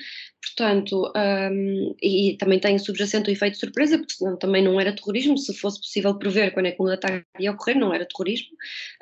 Portanto, 0.43 1.11
um, 1.15 1.95
e 2.01 2.35
também 2.37 2.59
tem 2.59 2.77
subjacente 2.79 3.29
o 3.29 3.33
efeito 3.33 3.53
de 3.53 3.59
surpresa, 3.59 3.97
porque 3.97 4.13
senão 4.13 4.37
também 4.37 4.63
não 4.63 4.79
era 4.79 4.95
terrorismo, 4.95 5.37
se 5.37 5.53
fosse 5.53 5.79
possível 5.79 6.17
prever 6.17 6.51
quando 6.51 6.65
é 6.65 6.71
que 6.71 6.81
um 6.81 6.87
ataque 6.87 7.25
ia 7.39 7.51
ocorrer, 7.51 7.77
não 7.77 7.93
era 7.93 8.07
terrorismo. 8.07 8.49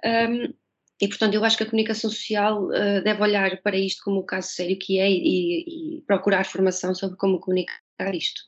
Um, 0.05 0.53
e, 1.01 1.07
portanto, 1.07 1.33
eu 1.33 1.45
acho 1.45 1.55
que 1.55 1.63
a 1.63 1.65
comunicação 1.65 2.09
social 2.09 2.65
uh, 2.65 3.01
deve 3.03 3.21
olhar 3.21 3.61
para 3.61 3.77
isto 3.77 4.03
como 4.03 4.19
o 4.19 4.25
caso 4.25 4.49
sério 4.49 4.77
que 4.77 4.99
é 4.99 5.09
e, 5.09 5.97
e, 5.97 6.01
procurar 6.01 6.45
formação 6.45 6.93
sobre 6.93 7.15
como 7.15 7.39
comunicar 7.39 8.13
isto. 8.13 8.41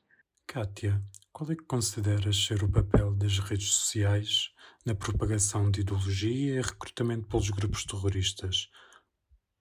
Kátia, 0.46 1.02
qual 1.32 1.50
é 1.50 1.56
que 1.56 1.64
consideras 1.64 2.36
ser 2.36 2.62
o 2.62 2.70
papel 2.70 3.16
das 3.16 3.40
redes 3.40 3.70
sociais 3.70 4.50
na 4.86 4.94
propagação 4.94 5.72
de 5.72 5.80
ideologia 5.80 6.56
e 6.56 6.62
recrutamento 6.62 7.26
pelos 7.30 7.50
grupos 7.50 7.86
terroristas? 7.86 8.70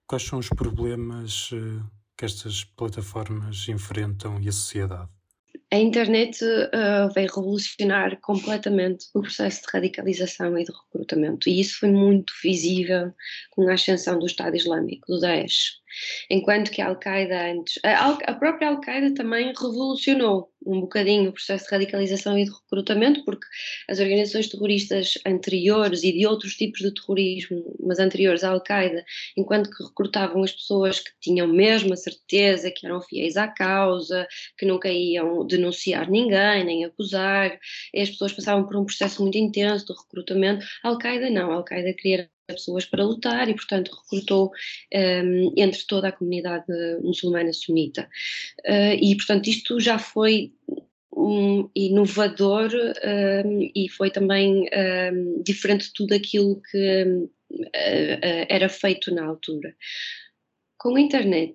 Quais 0.05 0.23
são 0.23 0.39
os 0.39 0.49
problemas 0.49 1.49
uh, 1.53 1.89
que 2.21 2.25
estas 2.25 2.63
plataformas 2.63 3.67
enfrentam 3.67 4.39
e 4.39 4.47
a 4.47 4.51
sociedade? 4.51 5.09
A 5.73 5.77
internet 5.77 6.43
uh, 6.43 7.11
veio 7.15 7.33
revolucionar 7.33 8.19
completamente 8.21 9.05
o 9.15 9.21
processo 9.21 9.61
de 9.61 9.67
radicalização 9.73 10.55
e 10.55 10.63
de 10.63 10.71
recrutamento, 10.71 11.49
e 11.49 11.59
isso 11.59 11.79
foi 11.79 11.89
muito 11.89 12.31
visível 12.43 13.11
com 13.49 13.67
a 13.67 13.73
ascensão 13.73 14.19
do 14.19 14.27
Estado 14.27 14.55
Islâmico, 14.55 15.07
do 15.07 15.19
Daesh. 15.19 15.80
Enquanto 16.29 16.71
que 16.71 16.81
a 16.81 16.87
Al-Qaeda 16.87 17.51
antes. 17.51 17.79
A, 17.83 18.11
a 18.11 18.33
própria 18.33 18.69
Al-Qaeda 18.69 19.13
também 19.13 19.47
revolucionou 19.47 20.51
um 20.65 20.81
bocadinho 20.81 21.29
o 21.29 21.33
processo 21.33 21.65
de 21.65 21.71
radicalização 21.71 22.37
e 22.37 22.45
de 22.45 22.51
recrutamento, 22.51 23.23
porque 23.25 23.47
as 23.89 23.99
organizações 23.99 24.47
terroristas 24.47 25.13
anteriores 25.25 26.03
e 26.03 26.11
de 26.11 26.25
outros 26.25 26.55
tipos 26.55 26.81
de 26.81 26.93
terrorismo, 26.93 27.75
mas 27.79 27.99
anteriores 27.99 28.43
à 28.43 28.51
Al-Qaeda, 28.51 29.03
enquanto 29.35 29.69
que 29.69 29.83
recrutavam 29.83 30.43
as 30.43 30.51
pessoas 30.51 30.99
que 30.99 31.11
tinham 31.19 31.47
mesmo 31.47 31.93
a 31.93 31.97
certeza 31.97 32.71
que 32.71 32.85
eram 32.85 33.01
fiéis 33.01 33.37
à 33.37 33.47
causa, 33.47 34.27
que 34.57 34.65
nunca 34.65 34.89
iam 34.89 35.45
denunciar 35.45 36.09
ninguém, 36.09 36.63
nem 36.63 36.85
acusar, 36.85 37.57
e 37.93 38.01
as 38.01 38.09
pessoas 38.09 38.33
passavam 38.33 38.65
por 38.65 38.77
um 38.77 38.85
processo 38.85 39.21
muito 39.21 39.37
intenso 39.37 39.87
de 39.87 39.93
recrutamento. 39.93 40.65
Al-Qaeda 40.83 41.29
não, 41.29 41.51
a 41.51 41.55
Al-Qaeda 41.55 41.93
queria 41.93 42.29
pessoas 42.51 42.85
para 42.85 43.03
lutar 43.03 43.49
e, 43.49 43.53
portanto, 43.53 43.91
recrutou 44.03 44.51
um, 44.93 45.53
entre 45.57 45.85
toda 45.87 46.07
a 46.07 46.11
comunidade 46.11 46.65
muçulmana 47.01 47.53
sunita. 47.53 48.09
Uh, 48.65 48.95
e, 49.01 49.15
portanto, 49.15 49.47
isto 49.47 49.79
já 49.79 49.97
foi 49.97 50.53
um, 51.15 51.69
inovador 51.75 52.71
um, 52.73 53.71
e 53.75 53.89
foi 53.89 54.09
também 54.09 54.67
um, 55.13 55.41
diferente 55.43 55.87
de 55.87 55.93
tudo 55.93 56.13
aquilo 56.13 56.61
que 56.71 57.03
uh, 57.03 57.29
era 58.49 58.69
feito 58.69 59.13
na 59.13 59.25
altura. 59.25 59.75
Com 60.77 60.95
a 60.95 61.01
internet, 61.01 61.53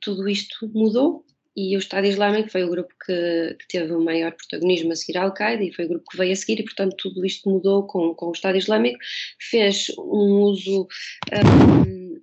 tudo 0.00 0.28
isto 0.28 0.70
mudou 0.72 1.24
e 1.56 1.74
o 1.74 1.78
Estado 1.78 2.06
Islâmico 2.06 2.50
foi 2.50 2.64
o 2.64 2.70
grupo 2.70 2.92
que, 3.04 3.56
que, 3.58 3.68
teve 3.68 3.92
o 3.92 4.04
maior 4.04 4.32
protagonismo 4.32 4.92
a 4.92 4.96
seguir 4.96 5.16
a 5.16 5.22
Al-Qaeda 5.22 5.64
e 5.64 5.72
foi 5.72 5.86
o 5.86 5.88
grupo 5.88 6.04
que 6.10 6.18
veio 6.18 6.32
a 6.32 6.36
seguir 6.36 6.60
e, 6.60 6.64
portanto, 6.64 6.94
tudo 6.98 7.24
isto 7.24 7.48
mudou 7.48 7.86
com, 7.86 8.14
com 8.14 8.26
o 8.26 8.32
Estado 8.32 8.58
Islâmico, 8.58 8.98
fez 9.40 9.86
um 9.98 10.42
uso, 10.42 10.86
um, 11.32 12.20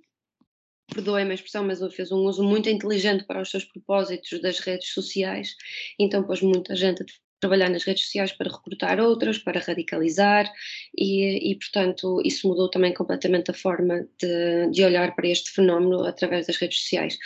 perdoem-me 0.94 1.32
a 1.32 1.34
expressão, 1.34 1.64
mas 1.64 1.80
fez 1.94 2.12
um 2.12 2.20
uso 2.20 2.44
muito 2.44 2.68
inteligente 2.68 3.24
para 3.24 3.42
os 3.42 3.50
seus 3.50 3.64
propósitos 3.64 4.40
das 4.40 4.60
redes 4.60 4.90
sociais, 4.90 5.56
então 5.98 6.22
pôs 6.22 6.40
muita 6.40 6.76
gente 6.76 7.02
a 7.02 7.06
trabalhar 7.40 7.68
nas 7.68 7.82
redes 7.82 8.04
sociais 8.04 8.32
para 8.32 8.50
recrutar 8.50 9.00
outras, 9.00 9.36
para 9.36 9.60
radicalizar 9.60 10.50
e, 10.96 11.50
e 11.50 11.58
portanto, 11.58 12.22
isso 12.24 12.46
mudou 12.46 12.70
também 12.70 12.94
completamente 12.94 13.50
a 13.50 13.54
forma 13.54 14.06
de, 14.18 14.70
de 14.70 14.84
olhar 14.84 15.14
para 15.16 15.26
este 15.26 15.50
fenómeno 15.50 16.04
através 16.04 16.46
das 16.46 16.56
redes 16.56 16.78
sociais. 16.78 17.18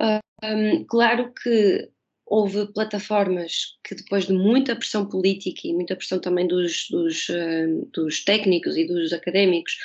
Um, 0.00 0.84
claro 0.84 1.32
que 1.32 1.88
houve 2.30 2.70
plataformas 2.72 3.78
que 3.82 3.94
depois 3.94 4.26
de 4.26 4.34
muita 4.34 4.76
pressão 4.76 5.08
política 5.08 5.62
e 5.64 5.72
muita 5.72 5.96
pressão 5.96 6.20
também 6.20 6.46
dos, 6.46 6.86
dos, 6.90 7.26
dos, 7.92 8.22
técnicos 8.22 8.76
e 8.76 8.86
dos 8.86 9.14
académicos 9.14 9.76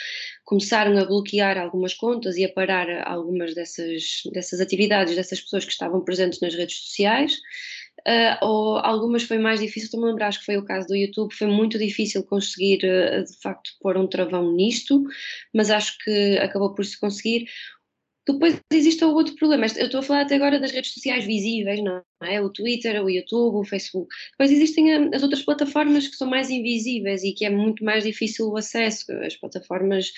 começaram 0.43 0.97
a 0.97 1.05
bloquear 1.05 1.57
algumas 1.57 1.93
contas 1.93 2.35
e 2.35 2.43
a 2.43 2.51
parar 2.51 3.07
algumas 3.07 3.55
dessas, 3.55 4.23
dessas 4.33 4.59
atividades 4.59 5.15
dessas 5.15 5.39
pessoas 5.39 5.63
que 5.63 5.71
estavam 5.71 6.03
presentes 6.03 6.41
nas 6.41 6.53
redes 6.53 6.75
sociais 6.79 7.39
uh, 8.07 8.45
ou 8.45 8.77
algumas 8.77 9.23
foi 9.23 9.37
mais 9.37 9.59
difícil, 9.59 9.85
estou-me 9.85 10.05
a 10.05 10.09
lembrar, 10.09 10.27
acho 10.27 10.39
que 10.39 10.45
foi 10.45 10.57
o 10.57 10.65
caso 10.65 10.87
do 10.87 10.95
YouTube, 10.95 11.33
foi 11.33 11.47
muito 11.47 11.77
difícil 11.77 12.23
conseguir 12.23 12.79
uh, 12.83 13.23
de 13.23 13.37
facto 13.41 13.71
pôr 13.81 13.97
um 13.97 14.07
travão 14.07 14.53
nisto, 14.53 15.03
mas 15.53 15.69
acho 15.69 15.97
que 16.03 16.37
acabou 16.37 16.73
por 16.73 16.85
se 16.85 16.99
conseguir. 16.99 17.45
Depois 18.25 18.59
existe 18.71 19.03
o 19.03 19.13
outro 19.13 19.35
problema. 19.35 19.65
Eu 19.75 19.85
estou 19.85 19.99
a 19.99 20.03
falar 20.03 20.21
até 20.21 20.35
agora 20.35 20.59
das 20.59 20.71
redes 20.71 20.93
sociais 20.93 21.25
visíveis, 21.25 21.83
não 21.83 22.01
é? 22.23 22.41
O 22.41 22.49
Twitter, 22.49 23.03
o 23.03 23.09
YouTube, 23.09 23.57
o 23.57 23.63
Facebook. 23.65 24.07
Depois 24.31 24.51
existem 24.51 25.13
as 25.13 25.23
outras 25.23 25.41
plataformas 25.41 26.07
que 26.07 26.15
são 26.15 26.29
mais 26.29 26.49
invisíveis 26.49 27.23
e 27.23 27.33
que 27.33 27.45
é 27.45 27.49
muito 27.49 27.83
mais 27.83 28.03
difícil 28.03 28.49
o 28.49 28.57
acesso. 28.57 29.11
As 29.23 29.35
plataformas 29.35 30.11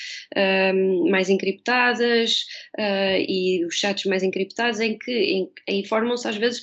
um, 0.74 1.10
mais 1.10 1.30
encriptadas 1.30 2.46
uh, 2.78 3.18
e 3.28 3.66
os 3.66 3.76
chats 3.76 4.06
mais 4.06 4.22
encriptados, 4.22 4.80
em 4.80 4.98
que 4.98 5.50
informam-se 5.68 6.28
às 6.28 6.38
vezes, 6.38 6.62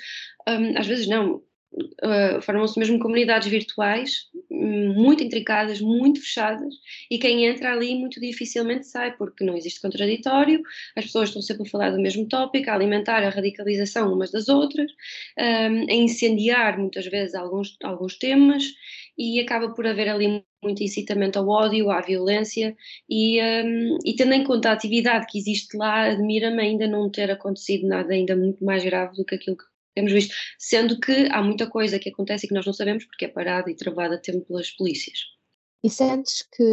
um, 0.49 0.79
às 0.79 0.87
vezes 0.87 1.09
não, 1.09 1.43
Uh, 1.75 2.43
formam-se 2.43 2.79
mesmo 2.79 2.99
comunidades 2.99 3.49
virtuais 3.49 4.29
hum, 4.51 4.93
muito 4.95 5.25
intricadas, 5.25 5.81
muito 5.81 6.21
fechadas, 6.21 6.75
e 7.11 7.19
quem 7.19 7.47
entra 7.47 7.73
ali 7.73 7.95
muito 7.95 8.21
dificilmente 8.21 8.87
sai, 8.87 9.17
porque 9.17 9.43
não 9.43 9.57
existe 9.57 9.81
contraditório, 9.81 10.61
as 10.95 11.07
pessoas 11.07 11.31
estão 11.31 11.41
sempre 11.41 11.67
a 11.67 11.71
falar 11.71 11.91
do 11.91 12.01
mesmo 12.01 12.29
tópico, 12.29 12.69
a 12.69 12.75
alimentar 12.75 13.23
a 13.23 13.31
radicalização 13.31 14.13
umas 14.13 14.31
das 14.31 14.49
outras, 14.51 14.91
um, 15.39 15.91
a 15.91 15.95
incendiar 15.95 16.79
muitas 16.79 17.07
vezes 17.07 17.35
alguns, 17.35 17.77
alguns 17.83 18.19
temas, 18.19 18.65
e 19.17 19.41
acaba 19.41 19.73
por 19.75 19.87
haver 19.87 20.09
ali 20.09 20.45
muito 20.63 20.83
incitamento 20.83 21.39
ao 21.39 21.49
ódio, 21.49 21.91
à 21.91 22.01
violência, 22.01 22.77
e, 23.09 23.41
um, 23.43 23.99
e 24.05 24.15
tendo 24.15 24.35
em 24.35 24.45
conta 24.45 24.71
a 24.71 24.73
atividade 24.73 25.27
que 25.27 25.39
existe 25.39 25.77
lá, 25.77 26.11
admira-me 26.11 26.61
ainda 26.63 26.87
não 26.87 27.11
ter 27.11 27.31
acontecido 27.31 27.87
nada 27.87 28.13
ainda 28.13 28.37
muito 28.37 28.65
mais 28.65 28.85
grave 28.85 29.17
do 29.17 29.25
que 29.25 29.35
aquilo 29.35 29.57
que 29.57 29.72
temos 29.95 30.13
visto, 30.13 30.35
sendo 30.59 30.99
que 30.99 31.29
há 31.31 31.43
muita 31.43 31.69
coisa 31.69 31.99
que 31.99 32.09
acontece 32.09 32.47
e 32.47 32.49
que 32.49 32.55
nós 32.55 32.67
não 32.67 32.73
sabemos 32.73 33.05
porque 33.05 33.27
é 33.27 33.29
parada 33.29 33.71
e 33.71 33.77
travada 33.77 34.21
tempo 34.21 34.47
pelas 34.47 34.71
polícias. 34.71 35.19
E 35.85 35.91
sentes 35.91 36.47
que 36.55 36.65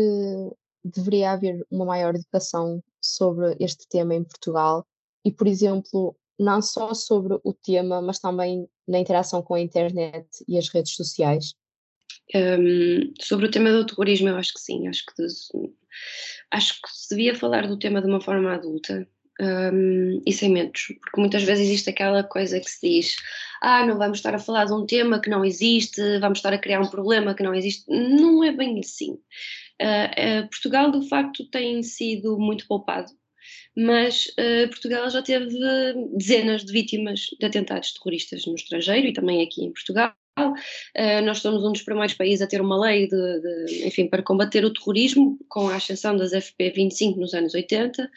deveria 0.83 1.31
haver 1.31 1.65
uma 1.69 1.85
maior 1.85 2.15
educação 2.15 2.83
sobre 3.01 3.55
este 3.59 3.87
tema 3.87 4.15
em 4.15 4.23
Portugal 4.23 4.85
e, 5.25 5.31
por 5.31 5.47
exemplo, 5.47 6.15
não 6.39 6.61
só 6.61 6.93
sobre 6.93 7.37
o 7.43 7.53
tema, 7.53 8.01
mas 8.01 8.19
também 8.19 8.67
na 8.87 8.99
interação 8.99 9.41
com 9.41 9.55
a 9.55 9.59
internet 9.59 10.27
e 10.47 10.57
as 10.57 10.69
redes 10.69 10.95
sociais? 10.95 11.53
Um, 12.33 13.11
sobre 13.19 13.47
o 13.47 13.51
tema 13.51 13.71
do 13.71 13.85
terrorismo, 13.85 14.29
eu 14.29 14.37
acho 14.37 14.53
que 14.53 14.61
sim, 14.61 14.87
acho 14.87 15.03
que, 15.05 15.23
acho 16.51 16.73
que 16.81 16.89
se 16.91 17.09
devia 17.15 17.35
falar 17.35 17.67
do 17.67 17.77
tema 17.77 18.01
de 18.01 18.07
uma 18.07 18.21
forma 18.21 18.53
adulta, 18.53 19.07
um, 19.39 20.21
e 20.25 20.33
sem 20.33 20.51
medos, 20.51 20.93
porque 21.01 21.19
muitas 21.19 21.43
vezes 21.43 21.67
existe 21.67 21.89
aquela 21.89 22.23
coisa 22.23 22.59
que 22.59 22.69
se 22.69 22.87
diz: 22.87 23.15
ah, 23.61 23.85
não 23.85 23.97
vamos 23.97 24.17
estar 24.17 24.35
a 24.35 24.39
falar 24.39 24.65
de 24.65 24.73
um 24.73 24.85
tema 24.85 25.21
que 25.21 25.29
não 25.29 25.45
existe, 25.45 26.01
vamos 26.19 26.39
estar 26.39 26.53
a 26.53 26.57
criar 26.57 26.81
um 26.81 26.89
problema 26.89 27.33
que 27.33 27.43
não 27.43 27.53
existe. 27.53 27.85
Não 27.87 28.43
é 28.43 28.51
bem 28.51 28.79
assim. 28.79 29.17
Uh, 29.81 30.43
uh, 30.43 30.49
Portugal, 30.49 30.91
de 30.91 31.07
facto, 31.07 31.49
tem 31.49 31.81
sido 31.83 32.37
muito 32.37 32.67
poupado, 32.67 33.11
mas 33.77 34.25
uh, 34.25 34.67
Portugal 34.67 35.09
já 35.09 35.21
teve 35.21 35.47
dezenas 36.13 36.65
de 36.65 36.73
vítimas 36.73 37.21
de 37.39 37.45
atentados 37.45 37.93
terroristas 37.93 38.45
no 38.45 38.55
estrangeiro 38.55 39.07
e 39.07 39.13
também 39.13 39.41
aqui 39.41 39.63
em 39.63 39.71
Portugal. 39.71 40.13
Uh, 40.37 41.21
nós 41.23 41.39
somos 41.39 41.63
um 41.63 41.71
dos 41.71 41.81
primeiros 41.81 42.13
países 42.13 42.41
a 42.41 42.47
ter 42.47 42.61
uma 42.61 42.79
lei 42.79 43.07
de, 43.07 43.39
de, 43.41 43.87
enfim, 43.87 44.07
para 44.07 44.23
combater 44.23 44.63
o 44.63 44.73
terrorismo, 44.73 45.37
com 45.47 45.67
a 45.69 45.75
ascensão 45.75 46.15
das 46.15 46.31
FP25 46.31 47.17
nos 47.17 47.33
anos 47.33 47.53
80. 47.53 48.09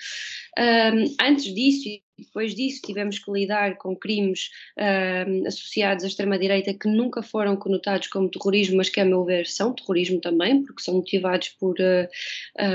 Um, 0.59 1.17
antes 1.21 1.53
disso 1.55 1.89
e 1.89 2.03
depois 2.19 2.55
disso 2.55 2.83
tivemos 2.85 3.19
que 3.19 3.31
lidar 3.31 3.77
com 3.79 3.97
crimes 3.97 4.51
um, 4.79 5.47
associados 5.47 6.05
à 6.05 6.07
extrema-direita 6.07 6.75
que 6.75 6.89
nunca 6.89 7.23
foram 7.23 7.57
conotados 7.57 8.09
como 8.09 8.31
terrorismo, 8.31 8.77
mas 8.77 8.89
que, 8.89 9.01
a 9.01 9.05
meu 9.05 9.25
ver, 9.25 9.47
são 9.47 9.75
terrorismo 9.75 10.21
também, 10.21 10.63
porque 10.63 10.83
são 10.83 10.95
motivados 10.95 11.49
por 11.49 11.75
uh, 11.81 12.09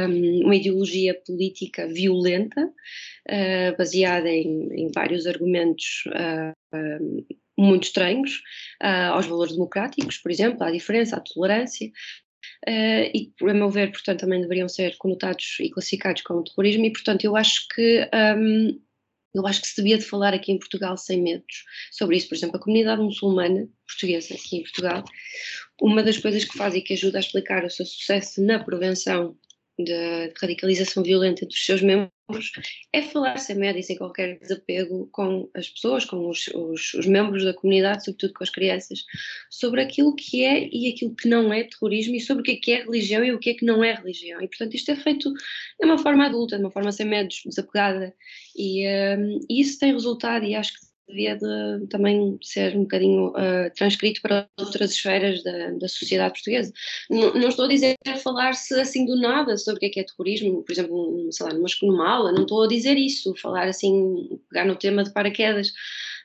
um, 0.10 0.46
uma 0.46 0.56
ideologia 0.56 1.14
política 1.26 1.88
violenta, 1.88 2.62
uh, 2.66 3.78
baseada 3.78 4.30
em, 4.30 4.70
em, 4.74 4.92
vários 4.92 5.26
argumentos 5.26 6.04
uh, 6.08 7.38
muito 7.58 7.84
estranhos 7.86 8.42
aos 9.12 9.26
valores 9.26 9.54
democráticos, 9.54 10.18
por 10.18 10.32
exemplo, 10.32 10.64
à 10.64 10.72
diferença, 10.72 11.18
à 11.18 11.20
tolerância, 11.20 11.92
uh, 12.68 13.12
e, 13.14 13.34
a 13.42 13.54
meu 13.54 13.70
ver, 13.70 13.92
portanto, 13.92 14.22
também 14.22 14.42
deveriam 14.42 14.70
ser 14.70 14.98
conotados 14.98 15.58
e 15.60 15.70
classificados 15.70 16.22
como 16.22 16.44
terrorismo, 16.44 16.86
e, 16.86 16.92
portanto, 16.92 17.26
eu 17.26 17.36
acho 17.36 17.68
que. 17.74 18.10
Um, 18.14 18.80
eu 19.36 19.46
acho 19.46 19.62
que 19.62 19.68
se 19.68 19.76
devia 19.76 20.00
de 20.00 20.06
falar 20.06 20.34
aqui 20.34 20.52
em 20.52 20.58
Portugal 20.58 20.98
sem 20.98 21.22
medos 21.22 21.64
sobre 21.92 22.18
isso. 22.18 22.28
Por 22.28 22.36
exemplo, 22.36 22.58
a 22.58 22.60
comunidade 22.60 23.02
muçulmana 23.02 23.70
portuguesa 23.86 24.34
aqui 24.34 24.58
em 24.58 24.64
Portugal, 24.64 25.04
uma 25.80 26.02
das 26.02 26.18
coisas 26.18 26.44
que 26.44 26.58
faz 26.58 26.74
e 26.74 26.82
que 26.82 26.94
ajuda 26.94 27.20
a 27.20 27.22
explicar 27.22 27.64
o 27.64 27.70
seu 27.70 27.86
sucesso 27.86 28.42
na 28.42 28.58
prevenção 28.58 29.38
de 29.78 30.34
radicalização 30.42 31.04
violenta 31.04 31.46
entre 31.46 31.56
os 31.56 31.66
seus 31.66 31.82
membros 31.82 32.52
é 32.92 33.02
falar 33.02 33.38
sem 33.38 33.56
medo 33.56 33.80
e 33.80 33.84
sem 33.84 33.96
qualquer 33.96 34.38
desapego 34.40 35.08
com 35.12 35.50
as 35.54 35.70
pessoas, 35.70 36.04
com 36.04 36.28
os, 36.28 36.48
os, 36.48 36.94
os, 36.96 37.06
membros 37.06 37.44
da 37.44 37.54
comunidade, 37.54 38.04
sobretudo 38.04 38.34
com 38.34 38.44
as 38.44 38.50
crianças, 38.50 39.06
sobre 39.50 39.82
aquilo 39.82 40.16
que 40.16 40.44
é 40.44 40.68
e 40.72 40.90
aquilo 40.90 41.16
que 41.16 41.28
não 41.28 41.54
é 41.54 41.64
terrorismo 41.64 42.16
e 42.16 42.20
sobre 42.20 42.42
o 42.42 42.44
que 42.44 42.52
é 42.52 42.56
que 42.56 42.72
é 42.72 42.84
religião 42.84 43.24
e 43.24 43.32
o 43.32 43.40
que 43.40 43.52
é 43.52 43.54
que 43.54 43.66
não 43.66 43.84
é 43.84 43.94
religião. 43.94 44.42
E, 44.42 44.48
portanto, 44.48 44.74
isto 44.74 44.92
é 44.92 44.96
feito 44.96 45.32
de 45.32 45.86
uma 45.86 45.98
forma 45.98 46.26
adulta, 46.26 46.58
de 46.58 46.64
uma 46.64 46.72
forma 46.72 46.92
sem 46.92 47.06
medos, 47.06 47.42
desapegada. 47.46 48.14
E, 48.56 48.86
um, 49.18 49.40
isso 49.50 49.80
tem 49.80 49.94
resultado 49.94 50.46
e 50.46 50.56
acho 50.56 50.74
que 50.74 50.87
devia 51.08 51.36
de, 51.36 51.88
também 51.88 52.38
ser 52.42 52.76
um 52.76 52.82
bocadinho 52.82 53.30
uh, 53.30 53.74
transcrito 53.76 54.22
para 54.22 54.48
outras 54.58 54.92
esferas 54.92 55.42
da, 55.44 55.72
da 55.72 55.88
sociedade 55.88 56.34
portuguesa. 56.34 56.74
Não, 57.10 57.34
não, 57.34 57.50
estou 57.50 57.66
a 57.66 57.70
dizer 57.70 57.96
falar-se 58.22 58.74
assim 58.80 59.06
do 59.06 59.16
nada 59.16 59.58
sobre 59.58 59.78
o 59.78 59.80
que 59.80 59.86
é, 59.86 59.90
que 59.90 60.00
é 60.02 60.04
terrorismo, 60.04 60.64
por 60.64 60.72
exemplo, 60.72 61.30
sei 61.32 61.46
lá, 61.46 61.54
numa, 61.54 62.10
aula, 62.10 62.32
não 62.32 62.44
estou 62.44 62.64
a 62.64 62.68
dizer 62.68 62.98
isso, 62.98 63.34
falar 63.36 63.68
assim, 63.68 64.40
pegar 64.50 64.66
no 64.66 64.76
tema 64.76 65.04
de 65.04 65.14
paraquedas, 65.14 65.72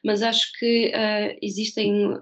mas 0.04 0.22
acho 0.22 0.52
que 0.58 0.88
uh, 0.88 1.38
existem 1.40 2.14
uh, 2.14 2.20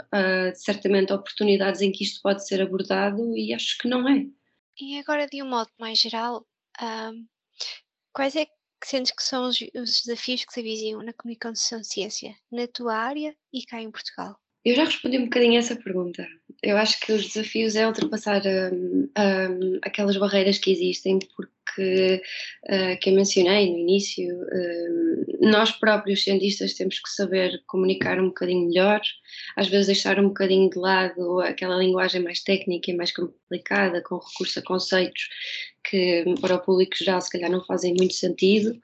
certamente 0.55 1.13
oportunidades 1.13 1.81
em 1.81 1.91
que 1.91 2.05
isto 2.05 2.21
pode 2.23 2.47
ser 2.47 2.61
abordado 2.61 3.37
e 3.37 3.55
acho 3.55 3.79
que 3.79 3.89
não 3.89 4.09
é. 4.09 4.27
E 4.79 4.99
agora, 4.99 5.27
de 5.27 5.43
um 5.43 5.49
modo 5.49 5.71
mais 5.79 5.99
geral, 5.99 6.47
quais 8.13 8.35
é 8.37 8.47
que 8.47 8.60
sentes 8.89 9.13
que 9.13 9.23
são 9.23 9.49
os, 9.49 9.59
os 9.75 10.03
desafios 10.03 10.45
que 10.45 10.53
se 10.53 10.61
avizinham 10.61 11.03
na 11.03 11.13
comunicação 11.13 11.83
ciência, 11.85 12.37
na 12.51 12.67
tua 12.67 12.95
área 12.97 13.37
e 13.53 13.65
cá 13.65 13.81
em 13.81 13.91
Portugal? 13.91 14.39
Eu 14.65 14.75
já 14.75 14.85
respondi 14.85 15.19
um 15.19 15.25
bocadinho 15.25 15.59
essa 15.59 15.75
pergunta. 15.75 16.27
Eu 16.63 16.77
acho 16.77 17.01
que 17.01 17.13
os 17.13 17.27
desafios 17.29 17.75
é 17.75 17.87
ultrapassar 17.87 18.43
um, 18.45 19.09
um, 19.19 19.79
aquelas 19.83 20.19
barreiras 20.19 20.59
que 20.59 20.71
existem, 20.71 21.19
porque, 21.35 22.21
uh, 22.65 22.99
que 23.01 23.09
eu 23.09 23.15
mencionei 23.15 23.71
no 23.71 23.79
início, 23.79 24.29
um, 24.29 25.49
nós 25.49 25.73
próprios 25.73 26.23
cientistas 26.23 26.75
temos 26.75 26.99
que 26.99 27.09
saber 27.09 27.63
comunicar 27.67 28.21
um 28.21 28.27
bocadinho 28.27 28.69
melhor, 28.69 29.01
às 29.57 29.69
vezes 29.69 29.87
deixar 29.87 30.21
um 30.21 30.29
bocadinho 30.29 30.69
de 30.69 30.79
lado 30.79 31.41
aquela 31.41 31.79
linguagem 31.79 32.23
mais 32.23 32.41
técnica 32.43 32.91
e 32.91 32.97
mais 32.97 33.13
complicada, 33.13 34.03
com 34.03 34.17
recurso 34.19 34.59
a 34.59 34.63
conceitos 34.63 35.29
que 35.83 36.25
para 36.41 36.57
o 36.57 36.61
público 36.61 36.97
geral 36.97 37.21
se 37.21 37.31
calhar 37.31 37.51
não 37.51 37.65
fazem 37.65 37.95
muito 37.95 38.15
sentido. 38.15 38.79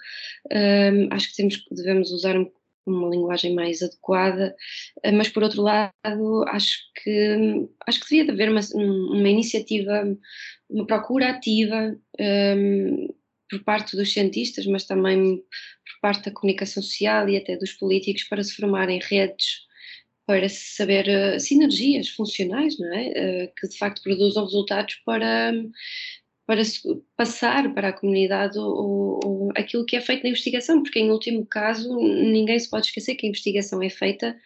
Um, 0.51 1.09
acho 1.13 1.31
que 1.31 1.37
temos, 1.37 1.65
devemos 1.71 2.11
usar 2.11 2.37
um, 2.37 2.51
uma 2.87 3.09
linguagem 3.09 3.55
mais 3.55 3.83
adequada, 3.83 4.55
uh, 5.05 5.13
mas 5.13 5.29
por 5.29 5.43
outro 5.43 5.63
lado 5.63 6.45
acho 6.49 6.79
que 7.03 7.69
acho 7.87 8.01
que 8.01 8.17
devia 8.17 8.33
haver 8.33 8.51
uma, 8.51 8.61
uma 8.75 9.29
iniciativa, 9.29 10.17
uma 10.71 10.87
procura 10.87 11.31
ativa 11.31 11.97
um, 12.21 13.09
por 13.51 13.63
parte 13.65 13.97
dos 13.97 14.13
cientistas, 14.13 14.67
mas 14.67 14.85
também 14.85 15.37
por 15.37 16.01
parte 16.01 16.25
da 16.25 16.31
comunicação 16.33 16.83
social 16.83 17.29
e 17.29 17.37
até 17.37 17.57
dos 17.57 17.73
políticos 17.73 18.25
para 18.25 18.43
se 18.43 18.55
formarem 18.55 19.01
redes 19.03 19.67
para 20.27 20.49
saber 20.49 21.07
uh, 21.07 21.39
sinergias 21.39 22.09
funcionais, 22.09 22.79
não 22.79 22.93
é? 22.93 23.09
Uh, 23.09 23.53
que 23.57 23.69
de 23.69 23.79
facto 23.79 24.03
produzam 24.03 24.45
resultados 24.45 24.97
para, 25.07 25.53
para 26.47 26.63
passar 27.17 27.75
para 27.75 27.89
a 27.89 27.93
comunidade 27.93 28.59
o, 28.59 29.21
o, 29.25 29.49
aquilo 29.57 29.85
que 29.85 29.97
é 29.97 30.01
feito 30.01 30.23
na 30.23 30.29
investigação, 30.29 30.83
porque 30.83 31.01
em 31.01 31.11
último 31.11 31.45
caso 31.45 31.95
ninguém 31.97 32.59
se 32.59 32.71
pode 32.71 32.87
esquecer 32.87 33.17
que 33.17 33.27
a 33.27 33.29
investigação 33.29 33.83
é 33.83 33.91
feita 33.91 34.37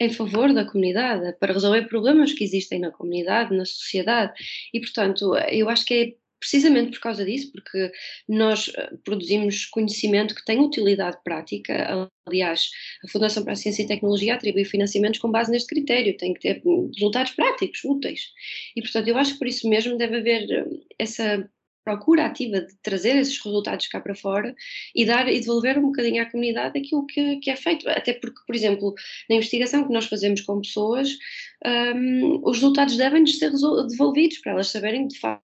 em 0.00 0.10
favor 0.10 0.52
da 0.52 0.64
comunidade, 0.64 1.36
para 1.38 1.52
resolver 1.52 1.82
problemas 1.82 2.32
que 2.32 2.42
existem 2.42 2.80
na 2.80 2.90
comunidade, 2.90 3.56
na 3.56 3.64
sociedade. 3.64 4.32
E, 4.74 4.80
portanto, 4.80 5.36
eu 5.48 5.68
acho 5.68 5.84
que 5.84 5.94
é 5.94 6.21
precisamente 6.42 6.90
por 6.90 7.00
causa 7.00 7.24
disso, 7.24 7.52
porque 7.52 7.92
nós 8.28 8.70
eh, 8.76 8.90
produzimos 9.04 9.64
conhecimento 9.66 10.34
que 10.34 10.44
tem 10.44 10.58
utilidade 10.58 11.16
prática. 11.22 12.10
Aliás, 12.26 12.68
a 13.04 13.08
Fundação 13.08 13.44
para 13.44 13.52
a 13.52 13.56
Ciência 13.56 13.84
e 13.84 13.86
Tecnologia 13.86 14.34
atribui 14.34 14.64
financiamentos 14.64 15.20
com 15.20 15.30
base 15.30 15.52
neste 15.52 15.68
critério, 15.68 16.16
tem 16.16 16.34
que 16.34 16.40
ter 16.40 16.62
resultados 16.96 17.32
práticos, 17.32 17.84
úteis. 17.84 18.32
E, 18.74 18.82
portanto, 18.82 19.06
eu 19.06 19.16
acho 19.16 19.34
que 19.34 19.38
por 19.38 19.46
isso 19.46 19.68
mesmo 19.68 19.96
deve 19.96 20.16
haver 20.16 20.50
eh, 20.50 20.64
essa 20.98 21.48
procura 21.84 22.26
ativa 22.26 22.60
de 22.60 22.74
trazer 22.82 23.16
esses 23.16 23.42
resultados 23.42 23.86
cá 23.88 24.00
para 24.00 24.14
fora 24.14 24.54
e 24.94 25.04
dar 25.04 25.28
e 25.28 25.40
devolver 25.40 25.78
um 25.78 25.86
bocadinho 25.86 26.22
à 26.22 26.26
comunidade 26.26 26.78
aquilo 26.78 27.06
que, 27.06 27.36
que 27.36 27.50
é 27.50 27.56
feito. 27.56 27.88
Até 27.88 28.12
porque, 28.14 28.40
por 28.46 28.54
exemplo, 28.54 28.94
na 29.28 29.36
investigação 29.36 29.86
que 29.86 29.92
nós 29.92 30.06
fazemos 30.06 30.40
com 30.42 30.60
pessoas, 30.60 31.16
um, 31.64 32.40
os 32.44 32.58
resultados 32.58 32.96
devem 32.96 33.26
ser 33.26 33.50
devolvidos 33.50 34.38
para 34.38 34.52
elas 34.52 34.68
saberem 34.68 35.06
de 35.06 35.18
facto, 35.18 35.42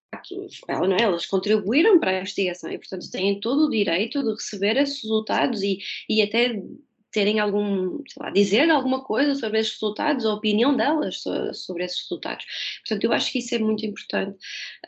não 0.69 0.97
é? 0.97 1.03
elas 1.03 1.27
contribuíram 1.27 1.99
para 2.01 2.13
a 2.13 2.21
investigação 2.21 2.71
e, 2.71 2.79
portanto, 2.79 3.11
têm 3.11 3.41
todo 3.41 3.67
o 3.67 3.71
direito 3.71 4.23
de 4.23 4.31
receber 4.31 4.77
esses 4.77 5.03
resultados 5.03 5.63
e, 5.63 5.79
e 6.09 6.23
até 6.23 6.61
terem 7.19 7.41
algum, 7.41 8.01
sei 8.07 8.23
lá, 8.23 8.31
dizer 8.31 8.71
alguma 8.71 9.03
coisa 9.03 9.35
sobre 9.35 9.59
esses 9.59 9.73
resultados, 9.73 10.25
a 10.25 10.35
opinião 10.35 10.77
delas 10.77 11.21
sobre 11.53 11.85
esses 11.85 12.03
resultados. 12.03 12.47
Portanto, 12.87 13.03
eu 13.03 13.13
acho 13.13 13.33
que 13.33 13.41
isso 13.41 13.57
é 13.57 13.59
muito 13.59 13.85
importante. 13.85 14.39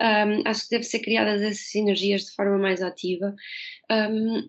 Um, 0.01 0.49
acho 0.49 0.63
que 0.63 0.71
deve 0.71 0.85
ser 0.85 1.01
criadas 1.01 1.43
essas 1.43 1.73
sinergias 1.73 2.27
de 2.27 2.31
forma 2.31 2.57
mais 2.57 2.83
ativa. 2.83 3.35
Um, 3.91 4.49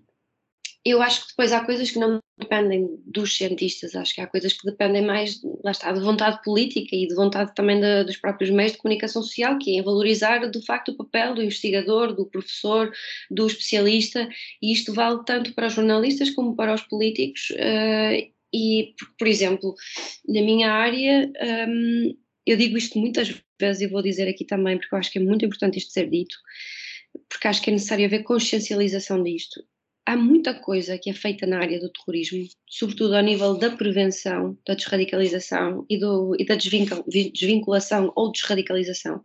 eu 0.84 1.02
acho 1.02 1.22
que 1.22 1.28
depois 1.30 1.54
há 1.54 1.64
coisas 1.64 1.92
que 1.92 2.00
não 2.00 2.20
dependem 2.40 2.90
dos 3.06 3.38
cientistas, 3.38 3.96
acho 3.96 4.16
que 4.16 4.22
há 4.22 4.26
coisas 4.26 4.54
que 4.54 4.66
dependem 4.66 5.06
mais, 5.06 5.40
lá 5.64 5.72
está, 5.72 5.92
de 5.92 6.00
vontade 6.00 6.42
política 6.44 6.96
e 6.96 7.08
de 7.08 7.14
vontade 7.14 7.54
também 7.54 7.80
de, 7.80 8.04
dos 8.04 8.18
próprios 8.18 8.50
meios 8.50 8.72
de 8.72 8.80
comunicação 8.80 9.22
social, 9.22 9.60
que 9.60 9.78
é 9.78 9.84
valorizar 9.84 10.50
de 10.50 10.66
facto 10.66 10.90
o 10.90 10.98
papel 10.98 11.36
do 11.36 11.44
investigador, 11.44 12.16
do 12.16 12.26
professor, 12.26 12.92
do 13.30 13.46
especialista, 13.46 14.28
e 14.60 14.74
isto 14.74 14.92
vale 14.92 15.24
tanto 15.24 15.54
para 15.54 15.68
os 15.68 15.74
jornalistas 15.74 16.32
como 16.32 16.56
para 16.56 16.74
os 16.74 16.82
políticos. 16.82 17.52
Uh, 17.52 18.32
e, 18.54 18.96
por 19.18 19.28
exemplo, 19.28 19.76
na 20.28 20.42
minha 20.42 20.72
área, 20.72 21.32
um, 21.70 22.18
eu 22.46 22.58
digo 22.58 22.78
isto 22.78 22.98
muitas 22.98 23.40
vezes 23.60 23.84
e 23.84 23.88
vou 23.88 24.02
dizer 24.02 24.28
aqui 24.28 24.46
também, 24.46 24.78
porque 24.78 24.96
eu 24.96 25.00
acho 25.00 25.12
que 25.12 25.20
é 25.20 25.22
muito 25.22 25.46
importante 25.46 25.78
isto 25.78 25.94
ser 25.94 26.10
dito, 26.10 26.36
porque 27.30 27.48
acho 27.48 27.62
que 27.62 27.70
é 27.70 27.74
necessário 27.74 28.06
haver 28.06 28.24
consciencialização 28.24 29.24
disto 29.24 29.62
há 30.06 30.16
muita 30.16 30.54
coisa 30.54 30.98
que 30.98 31.10
é 31.10 31.14
feita 31.14 31.46
na 31.46 31.60
área 31.60 31.80
do 31.80 31.92
terrorismo, 31.92 32.48
sobretudo 32.68 33.16
ao 33.16 33.24
nível 33.24 33.58
da 33.58 33.70
prevenção, 33.76 34.58
da 34.66 34.74
desradicalização 34.74 35.86
e, 35.90 35.98
do, 35.98 36.36
e 36.40 36.46
da 36.46 36.56
desvinculação 36.56 38.12
ou 38.16 38.32
desradicalização, 38.32 39.24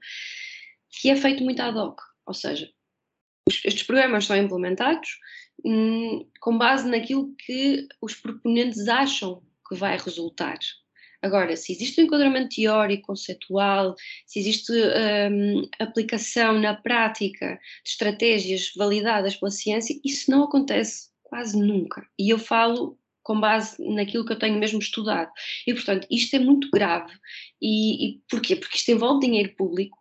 que 0.90 1.10
é 1.10 1.16
feito 1.16 1.42
muito 1.42 1.60
ad 1.60 1.76
hoc, 1.78 2.00
ou 2.26 2.34
seja, 2.34 2.70
estes 3.48 3.84
programas 3.84 4.24
são 4.24 4.36
implementados 4.36 5.18
hum, 5.64 6.28
com 6.40 6.58
base 6.58 6.88
naquilo 6.88 7.34
que 7.36 7.86
os 8.00 8.14
proponentes 8.14 8.88
acham 8.88 9.42
que 9.68 9.74
vai 9.74 9.96
resultar. 9.96 10.58
Agora, 11.22 11.56
se 11.56 11.72
existe 11.72 12.00
um 12.00 12.04
enquadramento 12.04 12.54
teórico, 12.54 13.08
conceitual, 13.08 13.94
se 14.26 14.38
existe 14.38 14.72
um, 14.72 15.62
aplicação 15.78 16.60
na 16.60 16.74
prática 16.74 17.58
de 17.84 17.90
estratégias 17.90 18.72
validadas 18.76 19.36
pela 19.36 19.50
ciência, 19.50 19.98
isso 20.04 20.30
não 20.30 20.44
acontece 20.44 21.10
quase 21.22 21.58
nunca. 21.58 22.06
E 22.18 22.30
eu 22.30 22.38
falo 22.38 22.98
com 23.22 23.40
base 23.40 23.76
naquilo 23.92 24.24
que 24.24 24.32
eu 24.32 24.38
tenho 24.38 24.58
mesmo 24.58 24.78
estudado. 24.78 25.30
E, 25.66 25.74
portanto, 25.74 26.06
isto 26.08 26.36
é 26.36 26.38
muito 26.38 26.70
grave. 26.70 27.12
E, 27.60 28.06
e 28.06 28.20
porquê? 28.30 28.54
Porque 28.54 28.76
isto 28.76 28.90
envolve 28.92 29.26
dinheiro 29.26 29.52
público 29.56 29.98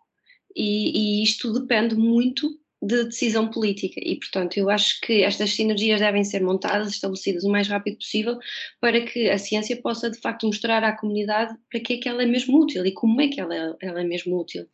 e, 0.55 1.21
e 1.21 1.23
isto 1.23 1.51
depende 1.51 1.95
muito 1.95 2.49
de 2.81 3.05
decisão 3.05 3.49
política 3.49 3.99
e, 4.03 4.17
portanto, 4.17 4.57
eu 4.57 4.69
acho 4.69 4.99
que 5.01 5.23
estas 5.23 5.51
sinergias 5.51 5.99
devem 5.99 6.23
ser 6.23 6.41
montadas, 6.41 6.89
estabelecidas 6.89 7.43
o 7.43 7.49
mais 7.49 7.67
rápido 7.67 7.97
possível 7.97 8.37
para 8.79 9.01
que 9.01 9.29
a 9.29 9.37
ciência 9.37 9.79
possa, 9.81 10.09
de 10.09 10.19
facto, 10.19 10.45
mostrar 10.45 10.83
à 10.83 10.95
comunidade 10.95 11.55
para 11.71 11.79
que 11.79 11.93
é 11.93 11.97
que 11.97 12.09
ela 12.09 12.23
é 12.23 12.25
mesmo 12.25 12.61
útil 12.61 12.85
e 12.85 12.91
como 12.91 13.19
é 13.21 13.27
que 13.27 13.39
ela, 13.39 13.75
ela 13.81 14.01
é 14.01 14.03
mesmo 14.03 14.39
útil. 14.39 14.67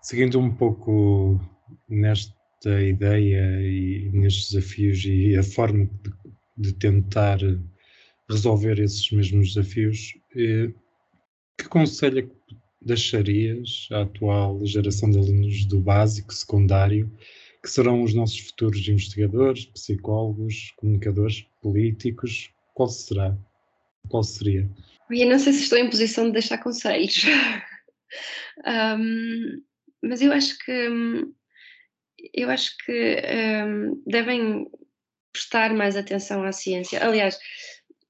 Seguindo 0.00 0.38
um 0.38 0.54
pouco 0.54 1.38
nesta 1.88 2.82
ideia 2.82 3.60
e 3.60 4.08
nestes 4.12 4.52
desafios 4.52 5.04
e 5.04 5.36
a 5.36 5.42
forma 5.42 5.90
de, 6.02 6.12
de 6.56 6.72
tentar 6.74 7.38
resolver 8.30 8.78
esses 8.78 9.10
mesmos 9.10 9.54
desafios, 9.54 10.14
eh, 10.36 10.70
que 11.56 11.68
conselho 11.68 12.18
é 12.18 12.22
que 12.22 12.56
deixarias 12.80 13.88
à 13.90 14.02
atual 14.02 14.64
geração 14.64 15.10
de 15.10 15.18
alunos 15.18 15.64
do 15.64 15.80
básico, 15.80 16.32
secundário, 16.32 17.10
que 17.68 17.74
serão 17.74 18.02
os 18.02 18.14
nossos 18.14 18.38
futuros 18.38 18.88
investigadores, 18.88 19.66
psicólogos, 19.66 20.72
comunicadores, 20.78 21.46
políticos? 21.60 22.50
Qual 22.72 22.88
será? 22.88 23.36
Qual 24.08 24.22
seria? 24.22 24.66
Eu 25.10 25.28
não 25.28 25.38
sei 25.38 25.52
se 25.52 25.64
estou 25.64 25.76
em 25.76 25.90
posição 25.90 26.24
de 26.24 26.32
deixar 26.32 26.56
conselhos, 26.58 27.24
um, 28.66 29.62
mas 30.02 30.22
eu 30.22 30.32
acho 30.32 30.58
que 30.64 30.88
eu 32.32 32.48
acho 32.48 32.74
que 32.86 33.22
um, 33.66 34.02
devem 34.06 34.66
prestar 35.30 35.74
mais 35.74 35.94
atenção 35.94 36.44
à 36.44 36.52
ciência. 36.52 37.04
Aliás, 37.04 37.38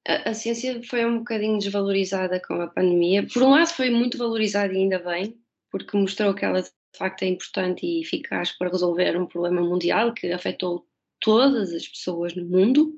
a, 0.07 0.31
a, 0.31 0.35
ciência 0.35 0.81
foi 0.85 1.05
um 1.05 1.19
bocadinho 1.19 1.59
desvalorizada 1.59 2.41
com 2.41 2.55
a 2.61 2.69
pandemia. 2.69 3.27
Por 3.27 3.43
um 3.43 3.51
lado, 3.51 3.71
foi 3.71 3.91
muito 3.91 4.17
valorizada 4.17 4.73
e 4.73 4.77
ainda 4.77 5.01
bem, 5.01 5.37
porque 5.69 5.97
mostrou 5.97 6.33
que 6.33 6.45
ela 6.45 6.63
facto 6.99 7.23
é 7.23 7.27
importante 7.27 7.87
e 7.87 8.03
eficaz 8.03 8.53
para 8.53 8.71
resolver 8.71 9.17
um 9.17 9.27
problema 9.27 9.63
mundial 9.63 10.13
que 10.13 10.31
afetou 10.33 10.87
todas 11.21 11.73
as 11.73 11.87
pessoas 11.87 12.35
no 12.35 12.45
mundo, 12.45 12.93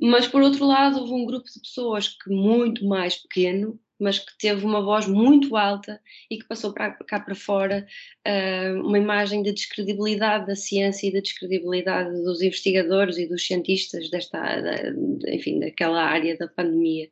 mas 0.00 0.28
por 0.28 0.42
outro 0.42 0.66
lado 0.66 1.00
houve 1.00 1.12
um 1.12 1.26
grupo 1.26 1.46
de 1.46 1.60
pessoas 1.60 2.08
que 2.08 2.30
muito 2.30 2.84
mais 2.86 3.16
pequeno, 3.16 3.78
mas 3.98 4.18
que 4.18 4.36
teve 4.38 4.64
uma 4.64 4.82
voz 4.82 5.06
muito 5.06 5.56
alta 5.56 6.00
e 6.30 6.38
que 6.38 6.46
passou 6.46 6.72
para 6.72 6.92
cá 6.92 7.18
para 7.18 7.34
fora 7.34 7.86
uh, 8.26 8.80
uma 8.86 8.98
imagem 8.98 9.42
de 9.42 9.52
descredibilidade 9.52 10.46
da 10.46 10.54
ciência 10.54 11.08
e 11.08 11.12
de 11.12 11.22
descredibilidade 11.22 12.10
dos 12.22 12.42
investigadores 12.42 13.16
e 13.16 13.26
dos 13.26 13.46
cientistas 13.46 14.10
desta, 14.10 14.38
da, 14.60 15.32
enfim, 15.32 15.60
daquela 15.60 16.02
área 16.02 16.36
da 16.36 16.46
pandemia. 16.46 17.08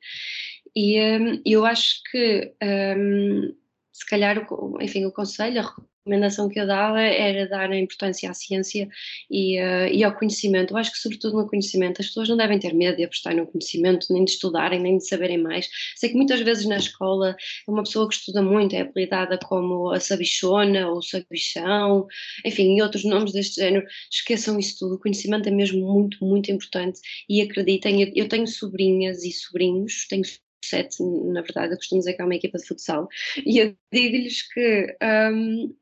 E 0.77 1.01
um, 1.01 1.41
eu 1.47 1.65
acho 1.65 2.03
que 2.11 2.53
um, 2.63 3.55
se 3.93 4.07
calhar, 4.07 4.47
enfim, 4.81 5.07
o 5.07 5.13
conselho, 5.13 5.61
a 5.61 5.75
recomendação 6.05 6.49
que 6.49 6.61
eu 6.61 6.67
dava 6.67 7.01
era 7.01 7.49
dar 7.49 7.71
a 7.71 7.79
importância 7.79 8.31
à 8.31 8.35
ciência 8.35 8.89
e, 9.31 9.59
uh, 9.59 9.89
e 9.91 10.05
ao 10.05 10.15
conhecimento. 10.15 10.75
Eu 10.75 10.77
acho 10.77 10.93
que, 10.93 10.99
sobretudo 10.99 11.39
no 11.39 11.49
conhecimento, 11.49 12.01
as 12.01 12.09
pessoas 12.09 12.29
não 12.29 12.37
devem 12.37 12.59
ter 12.59 12.75
medo 12.75 12.97
de 12.97 13.05
apostar 13.05 13.35
no 13.35 13.47
conhecimento, 13.47 14.07
nem 14.11 14.25
de 14.25 14.33
estudarem, 14.33 14.81
nem 14.81 14.99
de 14.99 15.09
saberem 15.09 15.39
mais. 15.39 15.69
Sei 15.97 16.11
que 16.11 16.17
muitas 16.17 16.41
vezes 16.41 16.67
na 16.67 16.77
escola, 16.77 17.35
uma 17.67 17.83
pessoa 17.83 18.09
que 18.09 18.15
estuda 18.15 18.43
muito 18.43 18.77
é 18.77 18.83
apelidada 18.83 19.39
como 19.39 19.91
a 19.91 19.99
sabichona 19.99 20.89
ou 20.91 21.03
sabichão, 21.03 22.07
enfim, 22.45 22.77
e 22.77 22.83
outros 22.83 23.05
nomes 23.05 23.33
deste 23.33 23.57
género. 23.57 23.87
Esqueçam 24.13 24.59
isso 24.59 24.77
tudo. 24.79 24.97
O 24.97 25.01
conhecimento 25.01 25.49
é 25.49 25.53
mesmo 25.53 25.81
muito, 25.87 26.23
muito 26.25 26.51
importante 26.53 27.01
e 27.29 27.41
acreditem. 27.41 28.13
Eu 28.15 28.29
tenho 28.29 28.47
sobrinhas 28.47 29.25
e 29.25 29.33
sobrinhos, 29.33 30.07
tenho 30.09 30.25
sete, 30.65 31.03
na 31.03 31.43
verdade, 31.43 31.75
eu 31.75 31.77
costumo 31.77 32.01
dizer 32.01 32.15
que 32.15 32.23
é 32.23 32.25
uma 32.25 32.35
equipa 32.35 32.59
de 32.59 32.67
futsal, 32.67 33.07
e 33.45 33.59
eu 33.59 33.77
digo-lhes 33.93 34.43
que 34.51 34.97
um, 35.31 35.75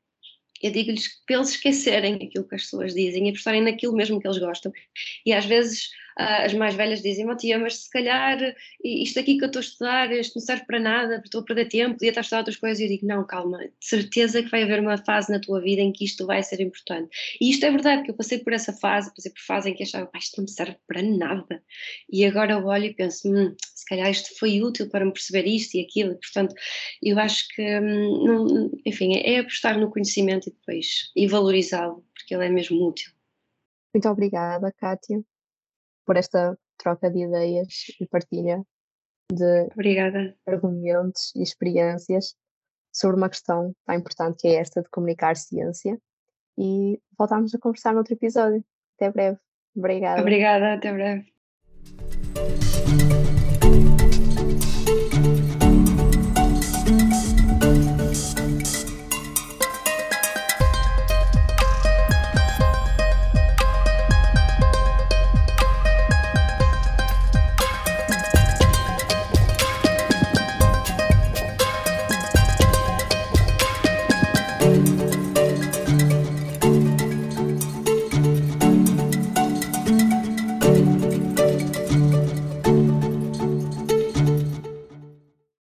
eu 0.63 0.71
digo-lhes 0.71 1.21
para 1.27 1.37
eles 1.37 1.51
esquecerem 1.51 2.15
aquilo 2.15 2.47
que 2.47 2.55
as 2.55 2.63
pessoas 2.63 2.95
dizem 2.95 3.27
e 3.27 3.31
apostarem 3.31 3.63
naquilo 3.63 3.95
mesmo 3.95 4.21
que 4.21 4.27
eles 4.27 4.39
gostam. 4.39 4.73
E 5.27 5.33
às 5.33 5.45
vezes 5.45 5.91
as 6.17 6.53
mais 6.55 6.75
velhas 6.75 7.03
dizem, 7.03 7.29
oh, 7.29 7.37
tia, 7.37 7.59
mas 7.59 7.85
se 7.85 7.91
calhar 7.91 8.39
isto 8.83 9.19
aqui 9.19 9.39
que 9.39 9.45
eu 9.45 9.47
estou 9.47 9.61
a 9.61 9.63
estudar, 9.63 10.13
isto 10.13 10.37
não 10.37 10.45
serve 10.45 10.65
para 10.67 10.79
nada, 10.79 11.23
estou 11.25 11.41
a 11.41 11.45
perder 11.45 11.69
tempo, 11.69 11.95
podia 11.95 12.11
estar 12.11 12.21
a 12.21 12.23
estudar 12.23 12.39
outras 12.39 12.57
coisas. 12.57 12.81
E 12.81 12.85
eu 12.85 12.89
digo, 12.89 13.07
não, 13.07 13.27
calma, 13.27 13.59
de 13.59 13.73
certeza 13.81 14.43
que 14.43 14.51
vai 14.51 14.63
haver 14.63 14.81
uma 14.81 14.99
fase 14.99 15.31
na 15.31 15.41
tua 15.41 15.61
vida 15.61 15.81
em 15.81 15.93
que 15.93 16.05
isto 16.05 16.27
vai 16.27 16.43
ser 16.43 16.61
importante. 16.61 17.09
E 17.41 17.51
isto 17.51 17.65
é 17.65 17.71
verdade, 17.71 18.03
que 18.03 18.11
eu 18.11 18.15
passei 18.15 18.39
por 18.39 18.53
essa 18.53 18.73
fase, 18.73 19.15
passei 19.15 19.33
por 19.33 19.43
fase 19.43 19.71
em 19.71 19.75
que 19.75 19.83
achava, 19.83 20.11
isto 20.17 20.37
não 20.39 20.45
me 20.45 20.51
serve 20.51 20.77
para 20.87 21.03
nada. 21.03 21.63
E 22.11 22.25
agora 22.25 22.53
eu 22.53 22.65
olho 22.65 22.85
e 22.87 22.95
penso, 22.95 23.29
hum, 23.29 23.55
se 23.59 23.85
calhar 23.87 24.11
isto 24.11 24.39
foi 24.39 24.61
útil 24.63 24.89
para 24.89 25.05
me 25.05 25.13
perceber 25.13 25.47
isto 25.47 25.75
e 25.77 25.81
aquilo. 25.81 26.17
Portanto, 26.17 26.55
eu 27.03 27.19
acho 27.19 27.49
que, 27.55 27.81
hum, 27.81 28.71
enfim, 28.85 29.17
é 29.17 29.39
apostar 29.39 29.79
no 29.79 29.91
conhecimento 29.91 30.49
e 30.49 30.53
depois 30.53 31.11
e 31.17 31.27
valorizá-lo, 31.27 32.05
porque 32.15 32.35
ele 32.35 32.47
é 32.47 32.49
mesmo 32.49 32.87
útil. 32.87 33.13
Muito 33.95 34.09
obrigada, 34.09 34.73
Kátia, 34.73 35.23
por 36.05 36.17
esta 36.17 36.57
troca 36.79 37.11
de 37.11 37.25
ideias 37.25 37.69
e 38.01 38.07
partilha 38.07 38.63
de 39.33 39.69
Obrigada. 39.73 40.37
argumentos 40.47 41.33
e 41.35 41.43
experiências 41.43 42.35
sobre 42.93 43.17
uma 43.17 43.29
questão 43.29 43.75
tão 43.87 43.95
importante 43.95 44.43
que 44.43 44.49
é 44.49 44.55
esta 44.57 44.83
de 44.83 44.89
comunicar 44.91 45.37
ciência. 45.37 45.99
E 46.59 47.01
voltamos 47.19 47.55
a 47.55 47.59
conversar 47.59 47.95
noutro 47.95 48.13
episódio. 48.13 48.63
Até 48.97 49.11
breve. 49.11 49.39
Obrigada. 49.75 50.21
Obrigada, 50.21 50.75
até 50.75 50.93
breve. 50.93 51.33